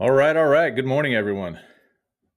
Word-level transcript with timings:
All 0.00 0.12
right, 0.12 0.34
all 0.34 0.46
right. 0.46 0.74
Good 0.74 0.86
morning, 0.86 1.14
everyone. 1.14 1.58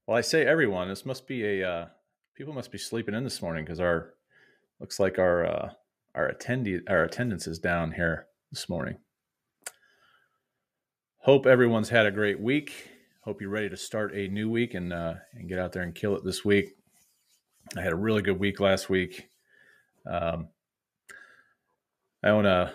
Well, 0.06 0.18
I 0.18 0.20
say 0.20 0.44
everyone. 0.44 0.88
This 0.88 1.06
must 1.06 1.26
be 1.26 1.46
a 1.46 1.66
uh, 1.66 1.86
people 2.34 2.52
must 2.52 2.70
be 2.70 2.76
sleeping 2.76 3.14
in 3.14 3.24
this 3.24 3.40
morning 3.40 3.64
because 3.64 3.80
our 3.80 4.12
looks 4.80 5.00
like 5.00 5.18
our 5.18 5.46
uh, 5.46 5.70
our 6.14 6.30
attendee 6.30 6.82
our 6.90 7.04
attendance 7.04 7.46
is 7.46 7.58
down 7.58 7.92
here 7.92 8.26
this 8.52 8.68
morning. 8.68 8.98
Hope 11.20 11.46
everyone's 11.46 11.88
had 11.88 12.04
a 12.04 12.10
great 12.10 12.38
week. 12.38 12.90
Hope 13.22 13.40
you're 13.40 13.48
ready 13.48 13.70
to 13.70 13.78
start 13.78 14.14
a 14.14 14.28
new 14.28 14.50
week 14.50 14.74
and 14.74 14.92
uh, 14.92 15.14
and 15.32 15.48
get 15.48 15.58
out 15.58 15.72
there 15.72 15.84
and 15.84 15.94
kill 15.94 16.14
it 16.16 16.22
this 16.22 16.44
week. 16.44 16.76
I 17.78 17.80
had 17.80 17.94
a 17.94 17.96
really 17.96 18.20
good 18.20 18.38
week 18.38 18.60
last 18.60 18.90
week. 18.90 19.30
Um, 20.06 20.48
I 22.22 22.28
own 22.28 22.44
a 22.44 22.74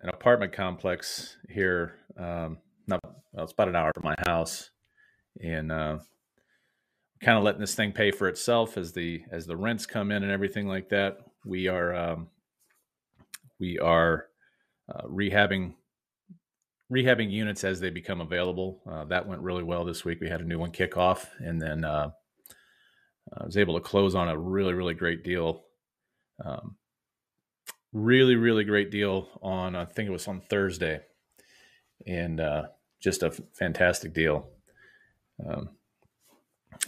an 0.00 0.08
apartment 0.08 0.54
complex 0.54 1.36
here. 1.50 1.96
Um, 2.16 2.56
not 2.86 3.00
well, 3.32 3.44
it's 3.44 3.52
about 3.52 3.68
an 3.68 3.76
hour 3.76 3.92
from 3.94 4.04
my 4.04 4.16
house, 4.26 4.70
and 5.40 5.72
uh, 5.72 5.98
kind 7.22 7.38
of 7.38 7.44
letting 7.44 7.60
this 7.60 7.74
thing 7.74 7.92
pay 7.92 8.10
for 8.10 8.28
itself 8.28 8.76
as 8.76 8.92
the 8.92 9.22
as 9.30 9.46
the 9.46 9.56
rents 9.56 9.86
come 9.86 10.10
in 10.10 10.22
and 10.22 10.32
everything 10.32 10.66
like 10.66 10.88
that. 10.90 11.18
We 11.44 11.68
are 11.68 11.94
um, 11.94 12.28
we 13.58 13.78
are 13.78 14.26
uh, 14.92 15.06
rehabbing 15.06 15.74
rehabbing 16.92 17.30
units 17.30 17.64
as 17.64 17.80
they 17.80 17.90
become 17.90 18.20
available. 18.20 18.82
Uh, 18.90 19.04
that 19.06 19.26
went 19.26 19.40
really 19.40 19.62
well 19.62 19.84
this 19.84 20.04
week. 20.04 20.20
We 20.20 20.28
had 20.28 20.40
a 20.40 20.46
new 20.46 20.58
one 20.58 20.72
kick 20.72 20.96
off, 20.96 21.30
and 21.38 21.60
then 21.60 21.84
uh, 21.84 22.10
I 23.38 23.44
was 23.44 23.56
able 23.56 23.74
to 23.74 23.80
close 23.80 24.14
on 24.14 24.28
a 24.28 24.38
really 24.38 24.74
really 24.74 24.94
great 24.94 25.22
deal. 25.24 25.64
Um, 26.44 26.76
really 27.92 28.36
really 28.36 28.64
great 28.64 28.90
deal 28.90 29.28
on 29.42 29.76
I 29.76 29.84
think 29.84 30.08
it 30.08 30.12
was 30.12 30.26
on 30.26 30.40
Thursday, 30.40 31.00
and 32.06 32.40
uh, 32.40 32.62
just 33.00 33.22
a 33.22 33.26
f- 33.26 33.40
fantastic 33.52 34.12
deal. 34.12 34.48
Um, 35.44 35.70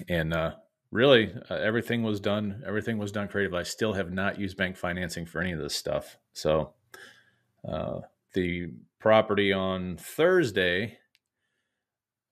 and 0.09 0.33
uh, 0.33 0.53
really, 0.91 1.35
uh, 1.51 1.55
everything 1.55 2.03
was 2.03 2.21
done. 2.21 2.63
Everything 2.67 2.99
was 2.99 3.13
done 3.13 3.29
creative. 3.29 3.55
I 3.55 3.63
still 3.63 3.93
have 3.93 4.13
not 4.13 4.39
used 4.39 4.57
bank 4.57 4.77
financing 4.77 5.27
for 5.27 5.41
any 5.41 5.53
of 5.53 5.59
this 5.59 5.77
stuff. 5.77 6.17
So 6.33 6.75
uh, 7.69 8.01
the 8.33 8.71
property 9.01 9.53
on 9.53 9.97
Thursday, 9.97 10.99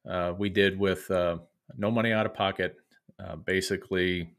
uh, 0.09 0.33
we 0.37 0.49
did 0.49 0.79
with 0.79 1.11
uh, 1.11 1.39
no 1.77 1.91
money 1.91 2.13
out 2.13 2.27
of 2.27 2.35
pocket. 2.35 2.77
Basically, 3.45 4.35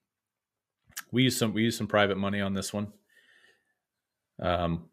we 1.13 1.23
used 1.23 1.37
some 1.37 1.53
we 1.53 1.61
used 1.61 1.77
some 1.77 1.87
private 1.87 2.17
money 2.17 2.41
on 2.41 2.53
this 2.53 2.73
one. 2.73 2.91
Um, 4.41 4.89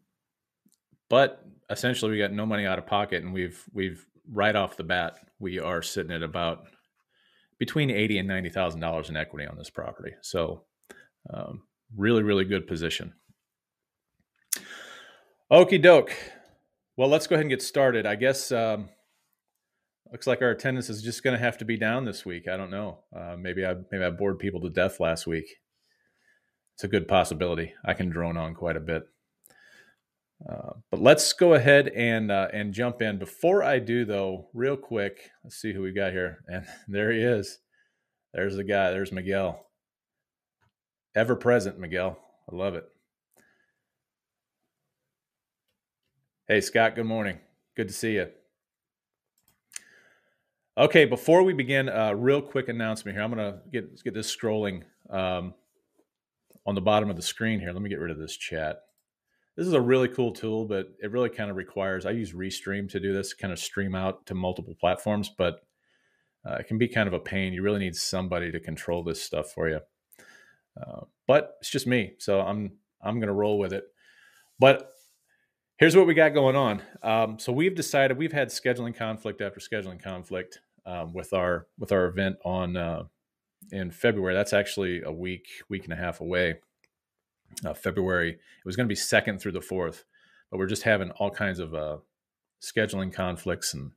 but 1.09 1.40
essentially, 1.71 2.11
we 2.11 2.17
got 2.17 2.31
no 2.31 2.45
money 2.45 2.65
out 2.65 2.79
of 2.79 2.85
pocket, 2.85 3.23
and 3.23 3.33
we've 3.33 3.63
we've 3.73 4.05
right 4.31 4.55
off 4.55 4.77
the 4.77 4.83
bat, 4.83 5.15
we 5.39 5.59
are 5.59 5.81
sitting 5.81 6.11
at 6.11 6.23
about 6.23 6.65
between 7.57 7.89
eighty 7.89 8.17
and 8.17 8.27
ninety 8.27 8.49
thousand 8.49 8.81
dollars 8.81 9.09
in 9.09 9.17
equity 9.17 9.47
on 9.47 9.57
this 9.57 9.69
property. 9.69 10.13
So, 10.21 10.65
um, 11.33 11.63
really, 11.95 12.23
really 12.23 12.45
good 12.45 12.67
position. 12.67 13.13
Okie 15.51 15.81
doke. 15.81 16.15
Well, 16.97 17.09
let's 17.09 17.27
go 17.27 17.35
ahead 17.35 17.45
and 17.45 17.49
get 17.49 17.61
started. 17.61 18.05
I 18.05 18.15
guess 18.15 18.51
um, 18.51 18.89
looks 20.11 20.27
like 20.27 20.41
our 20.41 20.51
attendance 20.51 20.89
is 20.89 21.01
just 21.01 21.23
going 21.23 21.37
to 21.37 21.43
have 21.43 21.57
to 21.59 21.65
be 21.65 21.77
down 21.77 22.05
this 22.05 22.25
week. 22.25 22.47
I 22.47 22.57
don't 22.57 22.71
know. 22.71 22.99
Uh, 23.15 23.35
maybe 23.37 23.65
I 23.65 23.75
maybe 23.91 24.03
I 24.03 24.09
bored 24.09 24.39
people 24.39 24.61
to 24.61 24.69
death 24.69 24.99
last 24.99 25.25
week. 25.27 25.45
It's 26.75 26.83
a 26.83 26.87
good 26.87 27.07
possibility. 27.07 27.73
I 27.85 27.93
can 27.93 28.09
drone 28.09 28.37
on 28.37 28.55
quite 28.55 28.77
a 28.77 28.81
bit. 28.81 29.03
Uh, 30.49 30.73
but 30.89 31.01
let's 31.01 31.33
go 31.33 31.53
ahead 31.53 31.89
and 31.89 32.31
uh, 32.31 32.47
and 32.51 32.73
jump 32.73 33.01
in. 33.01 33.17
Before 33.19 33.63
I 33.63 33.79
do, 33.79 34.05
though, 34.05 34.49
real 34.53 34.75
quick, 34.75 35.29
let's 35.43 35.57
see 35.57 35.73
who 35.73 35.81
we 35.81 35.91
got 35.91 36.11
here. 36.11 36.43
And 36.47 36.65
there 36.87 37.11
he 37.11 37.19
is. 37.19 37.59
There's 38.33 38.55
the 38.55 38.63
guy. 38.63 38.91
There's 38.91 39.11
Miguel. 39.11 39.67
Ever 41.15 41.35
present, 41.35 41.77
Miguel. 41.77 42.17
I 42.51 42.55
love 42.55 42.75
it. 42.75 42.85
Hey, 46.47 46.61
Scott. 46.61 46.95
Good 46.95 47.05
morning. 47.05 47.39
Good 47.75 47.89
to 47.89 47.93
see 47.93 48.13
you. 48.13 48.29
Okay, 50.77 51.05
before 51.05 51.43
we 51.43 51.53
begin, 51.53 51.89
a 51.89 52.07
uh, 52.07 52.11
real 52.13 52.41
quick 52.41 52.69
announcement 52.69 53.15
here. 53.15 53.23
I'm 53.23 53.29
gonna 53.29 53.59
get 53.71 54.03
get 54.03 54.13
this 54.13 54.35
scrolling 54.35 54.83
um, 55.09 55.53
on 56.65 56.73
the 56.73 56.81
bottom 56.81 57.09
of 57.09 57.15
the 57.15 57.21
screen 57.21 57.59
here. 57.59 57.73
Let 57.73 57.81
me 57.81 57.89
get 57.89 57.99
rid 57.99 58.11
of 58.11 58.17
this 58.17 58.35
chat 58.35 58.81
this 59.57 59.67
is 59.67 59.73
a 59.73 59.81
really 59.81 60.07
cool 60.07 60.31
tool, 60.31 60.65
but 60.65 60.87
it 61.01 61.11
really 61.11 61.29
kind 61.29 61.49
of 61.49 61.57
requires. 61.57 62.05
I 62.05 62.11
use 62.11 62.33
Restream 62.33 62.89
to 62.89 62.99
do 62.99 63.13
this, 63.13 63.33
kind 63.33 63.51
of 63.51 63.59
stream 63.59 63.95
out 63.95 64.25
to 64.27 64.33
multiple 64.33 64.75
platforms, 64.79 65.29
but 65.37 65.61
uh, 66.49 66.55
it 66.55 66.67
can 66.67 66.77
be 66.77 66.87
kind 66.87 67.07
of 67.07 67.13
a 67.13 67.19
pain. 67.19 67.53
You 67.53 67.61
really 67.61 67.79
need 67.79 67.95
somebody 67.95 68.51
to 68.51 68.59
control 68.59 69.03
this 69.03 69.21
stuff 69.21 69.51
for 69.51 69.69
you. 69.69 69.79
Uh, 70.81 71.01
but 71.27 71.55
it's 71.59 71.69
just 71.69 71.85
me, 71.85 72.13
so 72.17 72.39
I'm 72.39 72.71
I'm 73.01 73.19
gonna 73.19 73.33
roll 73.33 73.59
with 73.59 73.73
it. 73.73 73.83
But 74.57 74.89
here's 75.77 75.95
what 75.95 76.07
we 76.07 76.13
got 76.13 76.29
going 76.29 76.55
on. 76.55 76.81
Um, 77.03 77.37
so 77.37 77.51
we've 77.51 77.75
decided 77.75 78.17
we've 78.17 78.31
had 78.31 78.49
scheduling 78.49 78.95
conflict 78.95 79.41
after 79.41 79.59
scheduling 79.59 80.01
conflict 80.01 80.59
um, 80.85 81.13
with 81.13 81.33
our 81.33 81.67
with 81.77 81.91
our 81.91 82.05
event 82.05 82.37
on 82.45 82.77
uh, 82.77 83.03
in 83.71 83.91
February. 83.91 84.33
That's 84.33 84.53
actually 84.53 85.01
a 85.01 85.11
week 85.11 85.47
week 85.69 85.83
and 85.83 85.93
a 85.93 85.97
half 85.97 86.21
away 86.21 86.55
uh, 87.65 87.73
February. 87.73 88.31
It 88.31 88.65
was 88.65 88.75
going 88.75 88.87
to 88.87 88.91
be 88.91 88.95
second 88.95 89.39
through 89.39 89.53
the 89.53 89.61
fourth, 89.61 90.03
but 90.49 90.57
we're 90.57 90.67
just 90.67 90.83
having 90.83 91.11
all 91.11 91.31
kinds 91.31 91.59
of 91.59 91.73
uh, 91.73 91.97
scheduling 92.61 93.13
conflicts 93.13 93.73
and 93.73 93.91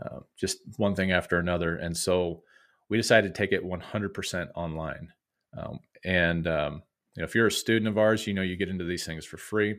uh, 0.00 0.20
just 0.36 0.58
one 0.76 0.94
thing 0.94 1.12
after 1.12 1.38
another. 1.38 1.76
And 1.76 1.96
so 1.96 2.42
we 2.88 2.96
decided 2.96 3.34
to 3.34 3.38
take 3.38 3.52
it 3.52 3.64
100% 3.64 4.48
online. 4.54 5.08
Um, 5.56 5.80
and 6.04 6.46
um, 6.46 6.82
you 7.14 7.22
know, 7.22 7.24
if 7.24 7.34
you're 7.34 7.46
a 7.46 7.52
student 7.52 7.88
of 7.88 7.98
ours, 7.98 8.26
you 8.26 8.34
know 8.34 8.42
you 8.42 8.56
get 8.56 8.68
into 8.68 8.84
these 8.84 9.06
things 9.06 9.24
for 9.24 9.38
free. 9.38 9.76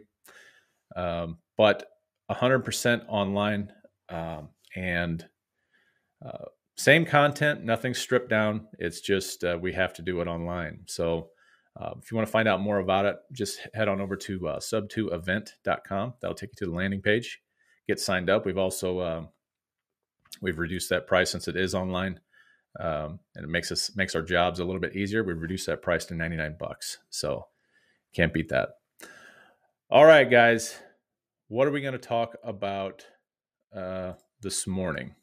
Um, 0.96 1.38
but 1.58 1.88
100% 2.32 3.06
online 3.08 3.72
um, 4.10 4.50
and 4.76 5.26
uh, 6.26 6.46
same 6.76 7.06
content, 7.06 7.64
nothing 7.64 7.94
stripped 7.94 8.30
down. 8.30 8.68
It's 8.80 9.02
just 9.02 9.44
uh, 9.44 9.58
we 9.60 9.74
have 9.74 9.94
to 9.94 10.02
do 10.02 10.22
it 10.22 10.28
online. 10.28 10.82
So 10.86 11.30
uh, 11.80 11.94
if 12.02 12.12
you 12.12 12.16
want 12.18 12.28
to 12.28 12.32
find 12.32 12.48
out 12.48 12.60
more 12.60 12.80
about 12.80 13.06
it, 13.06 13.18
just 13.32 13.60
head 13.74 13.88
on 13.88 14.02
over 14.02 14.16
to 14.16 14.48
uh, 14.48 14.60
sub2event.com. 14.60 16.14
That'll 16.20 16.36
take 16.36 16.50
you 16.50 16.66
to 16.66 16.72
the 16.72 16.76
landing 16.76 17.02
page. 17.02 17.40
Get 17.88 18.00
signed 18.00 18.30
up. 18.30 18.46
We've 18.46 18.58
also 18.58 19.00
uh, 19.00 19.26
we've 20.42 20.58
reduced 20.58 20.90
that 20.90 21.08
price 21.08 21.30
since 21.30 21.48
it 21.48 21.56
is 21.56 21.76
online, 21.76 22.20
um, 22.80 23.20
and 23.36 23.46
it 23.46 23.50
makes 23.50 23.72
us 23.72 23.96
makes 23.96 24.16
our 24.16 24.24
jobs 24.24 24.60
a 24.60 24.66
little 24.66 24.82
bit 24.82 24.96
easier. 24.96 25.24
We've 25.24 25.42
reduced 25.42 25.68
that 25.68 25.82
price 25.82 26.06
to 26.06 26.16
99 26.16 26.56
bucks. 26.60 26.98
So 27.10 27.46
can't 28.14 28.34
beat 28.34 28.50
that. 28.50 28.70
All 29.90 30.06
right, 30.06 30.30
guys, 30.30 30.76
what 31.48 31.68
are 31.68 31.72
we 31.72 31.82
going 31.82 31.94
to 31.94 32.00
talk 32.00 32.36
about 32.44 33.06
uh, 33.74 34.14
this 34.42 34.66
morning? 34.66 35.16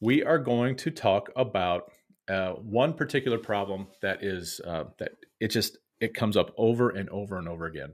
We 0.00 0.22
are 0.22 0.38
going 0.38 0.76
to 0.78 0.90
talk 0.90 1.30
about 1.36 1.92
uh, 2.28 2.52
one 2.52 2.94
particular 2.94 3.38
problem 3.38 3.88
that 4.02 4.22
is 4.22 4.60
uh, 4.66 4.84
that 4.98 5.12
it 5.40 5.48
just 5.48 5.78
it 6.00 6.14
comes 6.14 6.36
up 6.36 6.52
over 6.56 6.90
and 6.90 7.08
over 7.10 7.38
and 7.38 7.48
over 7.48 7.66
again, 7.66 7.92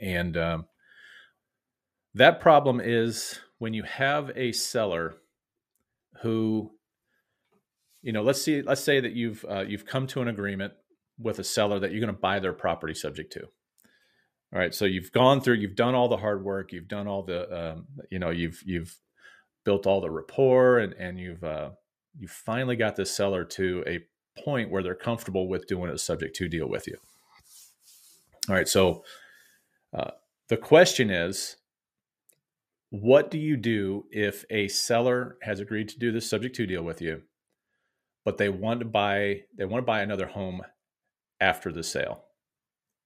and 0.00 0.36
um, 0.36 0.66
that 2.14 2.40
problem 2.40 2.80
is 2.80 3.38
when 3.58 3.74
you 3.74 3.82
have 3.84 4.30
a 4.36 4.52
seller 4.52 5.16
who, 6.22 6.72
you 8.02 8.12
know, 8.12 8.22
let's 8.22 8.42
see, 8.42 8.62
let's 8.62 8.82
say 8.82 9.00
that 9.00 9.12
you've 9.12 9.44
uh, 9.48 9.60
you've 9.60 9.86
come 9.86 10.06
to 10.08 10.22
an 10.22 10.28
agreement 10.28 10.72
with 11.18 11.38
a 11.38 11.44
seller 11.44 11.78
that 11.78 11.90
you're 11.90 12.00
going 12.00 12.14
to 12.14 12.20
buy 12.20 12.38
their 12.38 12.52
property 12.52 12.94
subject 12.94 13.32
to. 13.32 13.42
All 14.52 14.58
right, 14.58 14.74
so 14.74 14.86
you've 14.86 15.12
gone 15.12 15.40
through, 15.40 15.56
you've 15.56 15.76
done 15.76 15.94
all 15.94 16.08
the 16.08 16.16
hard 16.16 16.42
work, 16.42 16.72
you've 16.72 16.88
done 16.88 17.06
all 17.06 17.22
the, 17.22 17.72
um, 17.72 17.86
you 18.10 18.18
know, 18.18 18.30
you've 18.30 18.62
you've 18.64 18.96
built 19.64 19.86
all 19.86 20.00
the 20.00 20.10
rapport, 20.10 20.78
and 20.78 20.94
and 20.94 21.18
you've 21.18 21.44
uh, 21.44 21.70
you 22.16 22.28
finally 22.28 22.76
got 22.76 22.96
this 22.96 23.10
seller 23.10 23.44
to 23.44 23.84
a 23.86 24.00
point 24.40 24.70
where 24.70 24.82
they're 24.82 24.94
comfortable 24.94 25.48
with 25.48 25.66
doing 25.66 25.90
a 25.90 25.98
subject 25.98 26.36
to 26.36 26.48
deal 26.48 26.68
with 26.68 26.86
you. 26.86 26.96
All 28.48 28.54
right, 28.54 28.68
so 28.68 29.04
uh, 29.92 30.12
the 30.48 30.56
question 30.56 31.10
is 31.10 31.56
what 32.90 33.30
do 33.30 33.38
you 33.38 33.56
do 33.56 34.06
if 34.10 34.44
a 34.48 34.68
seller 34.68 35.36
has 35.42 35.60
agreed 35.60 35.88
to 35.90 35.98
do 35.98 36.10
this 36.10 36.28
subject 36.28 36.56
to 36.56 36.66
deal 36.66 36.82
with 36.82 37.02
you, 37.02 37.22
but 38.24 38.38
they 38.38 38.48
want 38.48 38.80
to 38.80 38.86
buy 38.86 39.42
they 39.56 39.66
want 39.66 39.82
to 39.82 39.86
buy 39.86 40.00
another 40.00 40.26
home 40.26 40.62
after 41.40 41.70
the 41.70 41.82
sale 41.82 42.24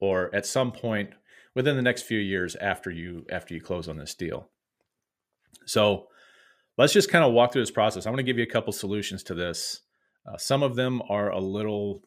or 0.00 0.34
at 0.34 0.46
some 0.46 0.70
point 0.72 1.10
within 1.55 1.76
the 1.76 1.82
next 1.82 2.02
few 2.02 2.19
years 2.19 2.55
after 2.56 2.90
you 2.90 3.26
after 3.31 3.55
you 3.55 3.60
close 3.60 3.88
on 3.88 3.96
this 3.96 4.14
deal. 4.14 4.48
So 5.66 6.08
let's 6.78 6.92
just 6.92 7.10
kind 7.10 7.24
of 7.24 7.32
walk 7.32 7.52
through 7.52 7.62
this 7.62 7.70
process. 7.70 8.06
I 8.06 8.10
want 8.10 8.19
to 8.19 8.24
give 8.24 8.38
you 8.38 8.44
a 8.44 8.46
couple 8.46 8.72
solutions 8.72 9.22
to 9.24 9.34
this. 9.34 9.80
Uh, 10.26 10.36
some 10.36 10.62
of 10.62 10.76
them 10.76 11.02
are 11.08 11.30
a 11.30 11.40
little, 11.40 12.02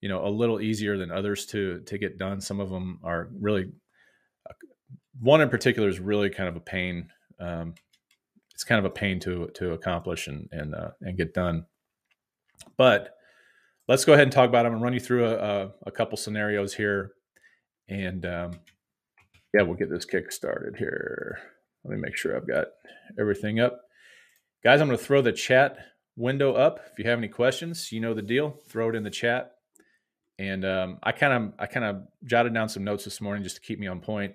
you 0.00 0.08
know, 0.08 0.26
a 0.26 0.30
little 0.30 0.60
easier 0.60 0.96
than 0.96 1.10
others 1.10 1.46
to 1.46 1.80
to 1.80 1.98
get 1.98 2.18
done. 2.18 2.40
Some 2.40 2.60
of 2.60 2.70
them 2.70 3.00
are 3.02 3.28
really, 3.40 3.72
uh, 4.48 4.54
one 5.20 5.40
in 5.40 5.48
particular 5.48 5.88
is 5.88 6.00
really 6.00 6.30
kind 6.30 6.48
of 6.48 6.56
a 6.56 6.60
pain. 6.60 7.08
Um, 7.40 7.74
it's 8.54 8.64
kind 8.64 8.78
of 8.78 8.84
a 8.84 8.94
pain 8.94 9.18
to 9.20 9.48
to 9.54 9.72
accomplish 9.72 10.28
and 10.28 10.48
and 10.52 10.74
uh, 10.74 10.90
and 11.00 11.16
get 11.16 11.34
done. 11.34 11.66
But 12.76 13.14
let's 13.88 14.04
go 14.04 14.12
ahead 14.12 14.24
and 14.24 14.32
talk 14.32 14.48
about 14.48 14.62
them 14.62 14.74
and 14.74 14.82
run 14.82 14.92
you 14.92 15.00
through 15.00 15.26
a, 15.26 15.34
a, 15.34 15.70
a 15.86 15.90
couple 15.90 16.16
scenarios 16.16 16.74
here, 16.74 17.12
and 17.88 18.24
um, 18.24 18.52
yeah, 19.52 19.62
we'll 19.62 19.74
get 19.74 19.90
this 19.90 20.04
kick 20.04 20.30
started 20.30 20.76
here. 20.78 21.38
Let 21.84 21.94
me 21.94 22.00
make 22.00 22.16
sure 22.16 22.36
I've 22.36 22.46
got 22.46 22.66
everything 23.18 23.60
up. 23.60 23.80
Guys, 24.62 24.80
I'm 24.80 24.86
going 24.86 24.98
to 24.98 25.04
throw 25.04 25.22
the 25.22 25.32
chat 25.32 25.78
window 26.16 26.54
up. 26.54 26.80
If 26.92 26.98
you 26.98 27.08
have 27.08 27.18
any 27.18 27.28
questions, 27.28 27.90
you 27.90 28.00
know 28.00 28.14
the 28.14 28.22
deal. 28.22 28.58
Throw 28.68 28.90
it 28.90 28.94
in 28.94 29.02
the 29.02 29.10
chat. 29.10 29.52
And 30.38 30.64
um, 30.64 30.98
I 31.02 31.12
kind 31.12 31.32
of 31.32 31.52
I 31.58 31.66
kind 31.66 31.84
of 31.84 32.02
jotted 32.24 32.54
down 32.54 32.68
some 32.68 32.84
notes 32.84 33.04
this 33.04 33.20
morning 33.20 33.42
just 33.42 33.56
to 33.56 33.62
keep 33.62 33.78
me 33.78 33.86
on 33.86 34.00
point. 34.00 34.34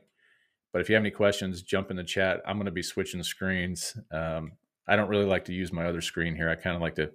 But 0.72 0.82
if 0.82 0.90
you 0.90 0.96
have 0.96 1.02
any 1.02 1.12
questions, 1.12 1.62
jump 1.62 1.90
in 1.90 1.98
the 1.98 2.04
chat. 2.04 2.42
I'm 2.46 2.58
going 2.58 2.66
to 2.66 2.72
be 2.72 2.84
switching 2.84 3.24
screens. 3.24 3.98
Um, 4.12 4.54
I 4.88 4.96
don't 4.96 5.10
really 5.10 5.26
like 5.26 5.46
to 5.46 5.54
use 5.54 5.74
my 5.74 5.86
other 5.86 6.02
screen 6.02 6.36
here. 6.36 6.50
I 6.50 6.56
kind 6.56 6.76
of 6.76 6.82
like 6.82 6.96
to 6.96 7.12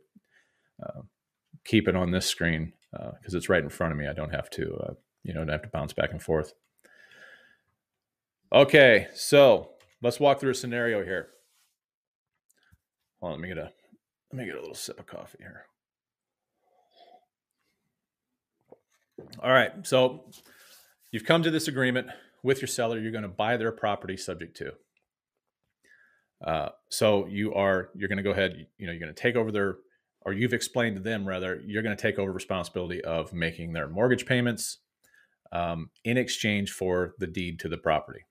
uh, 0.83 1.03
keep 1.65 1.89
it 1.89 1.97
on 1.97 2.11
this 2.11 2.27
screen 2.27 2.73
because 2.91 3.35
uh, 3.35 3.37
it's 3.37 3.49
right 3.49 3.63
in 3.63 3.71
front 3.71 3.93
of 3.93 3.99
me. 3.99 4.07
I 4.07 4.13
don't 4.13 4.35
have 4.35 4.51
to, 4.51 4.75
uh, 4.75 4.95
you 5.23 5.33
know, 5.33 5.47
have 5.49 5.63
to 5.63 5.69
bounce 5.69 5.93
back 5.93 6.11
and 6.11 6.23
forth. 6.23 6.55
Okay, 8.53 9.07
so 9.15 9.72
let's 10.03 10.21
walk 10.21 10.41
through 10.41 10.51
a 10.51 10.55
scenario 10.55 11.05
here. 11.05 11.29
Hold 13.21 13.35
on, 13.35 13.41
let 13.41 13.43
me 13.43 13.55
get 13.55 13.59
a 13.59 13.73
let 14.33 14.39
me 14.39 14.47
get 14.47 14.57
a 14.57 14.61
little 14.61 14.75
sip 14.75 14.99
of 14.99 15.07
coffee 15.07 15.39
here. 15.39 15.65
All 19.41 19.51
right, 19.51 19.87
so 19.87 20.25
you've 21.13 21.25
come 21.25 21.43
to 21.43 21.51
this 21.51 21.69
agreement 21.69 22.09
with 22.43 22.61
your 22.61 22.69
seller. 22.69 22.99
You're 22.99 23.13
going 23.13 23.23
to 23.23 23.29
buy 23.29 23.57
their 23.57 23.73
property 23.73 24.17
subject 24.17 24.57
to. 24.57 24.73
Uh, 26.45 26.71
so 26.89 27.27
you 27.27 27.55
are 27.55 27.91
you're 27.95 28.09
going 28.09 28.17
to 28.17 28.23
go 28.23 28.33
ahead. 28.33 28.67
You 28.79 28.87
know 28.87 28.93
you're 28.93 29.01
going 29.01 29.15
to 29.15 29.21
take 29.21 29.37
over 29.37 29.53
their, 29.53 29.77
or 30.23 30.33
you've 30.33 30.53
explained 30.53 30.97
to 30.97 31.03
them 31.03 31.27
rather. 31.27 31.61
You're 31.65 31.83
going 31.83 31.97
to 31.97 32.03
take 32.03 32.19
over 32.19 32.33
responsibility 32.33 33.03
of 33.03 33.33
making 33.33 33.73
their 33.73 33.89
mortgage 33.89 34.27
payments 34.27 34.79
um, 35.53 35.91
in 36.05 36.17
exchange 36.17 36.73
for 36.73 37.15
the 37.19 37.29
deed 37.29 37.61
to 37.61 37.69
the 37.69 37.79
property. 37.79 38.25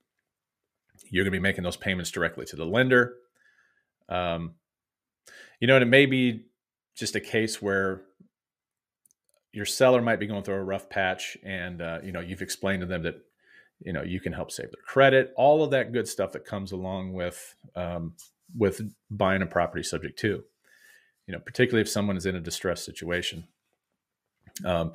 You're 1.10 1.24
going 1.24 1.34
to 1.34 1.38
be 1.38 1.42
making 1.42 1.64
those 1.64 1.78
payments 1.78 2.12
directly 2.12 2.46
to 2.46 2.56
the 2.56 2.66
lender. 2.66 3.16
Um, 4.08 4.56
you 5.60 5.68
know, 5.68 5.76
and 5.76 5.84
it 5.84 5.88
may 5.88 6.06
be 6.06 6.46
just 6.96 7.16
a 7.16 7.20
case 7.20 7.62
where 7.62 8.02
your 9.52 9.66
seller 9.66 10.02
might 10.02 10.20
be 10.20 10.28
going 10.28 10.44
through 10.44 10.56
a 10.56 10.64
rough 10.64 10.90
patch, 10.90 11.38
and 11.44 11.82
uh, 11.82 12.00
you 12.04 12.12
know 12.12 12.20
you've 12.20 12.42
explained 12.42 12.82
to 12.82 12.86
them 12.86 13.04
that 13.04 13.16
you 13.84 13.94
know 13.94 14.02
you 14.02 14.20
can 14.20 14.34
help 14.34 14.52
save 14.52 14.72
their 14.72 14.84
credit, 14.86 15.34
all 15.36 15.64
of 15.64 15.72
that 15.72 15.92
good 15.92 16.08
stuff 16.08 16.32
that 16.34 16.46
comes 16.46 16.72
along 16.72 17.14
with 17.14 17.56
um, 17.76 18.14
with 18.58 18.82
buying 19.10 19.42
a 19.42 19.48
property 19.48 19.84
subject 19.84 20.18
to. 20.20 20.44
You 21.28 21.34
know, 21.34 21.40
particularly 21.40 21.82
if 21.82 21.90
someone 21.90 22.18
is 22.18 22.26
in 22.26 22.36
a 22.36 22.42
distressed 22.42 22.86
situation. 22.86 23.48
Um, 24.66 24.94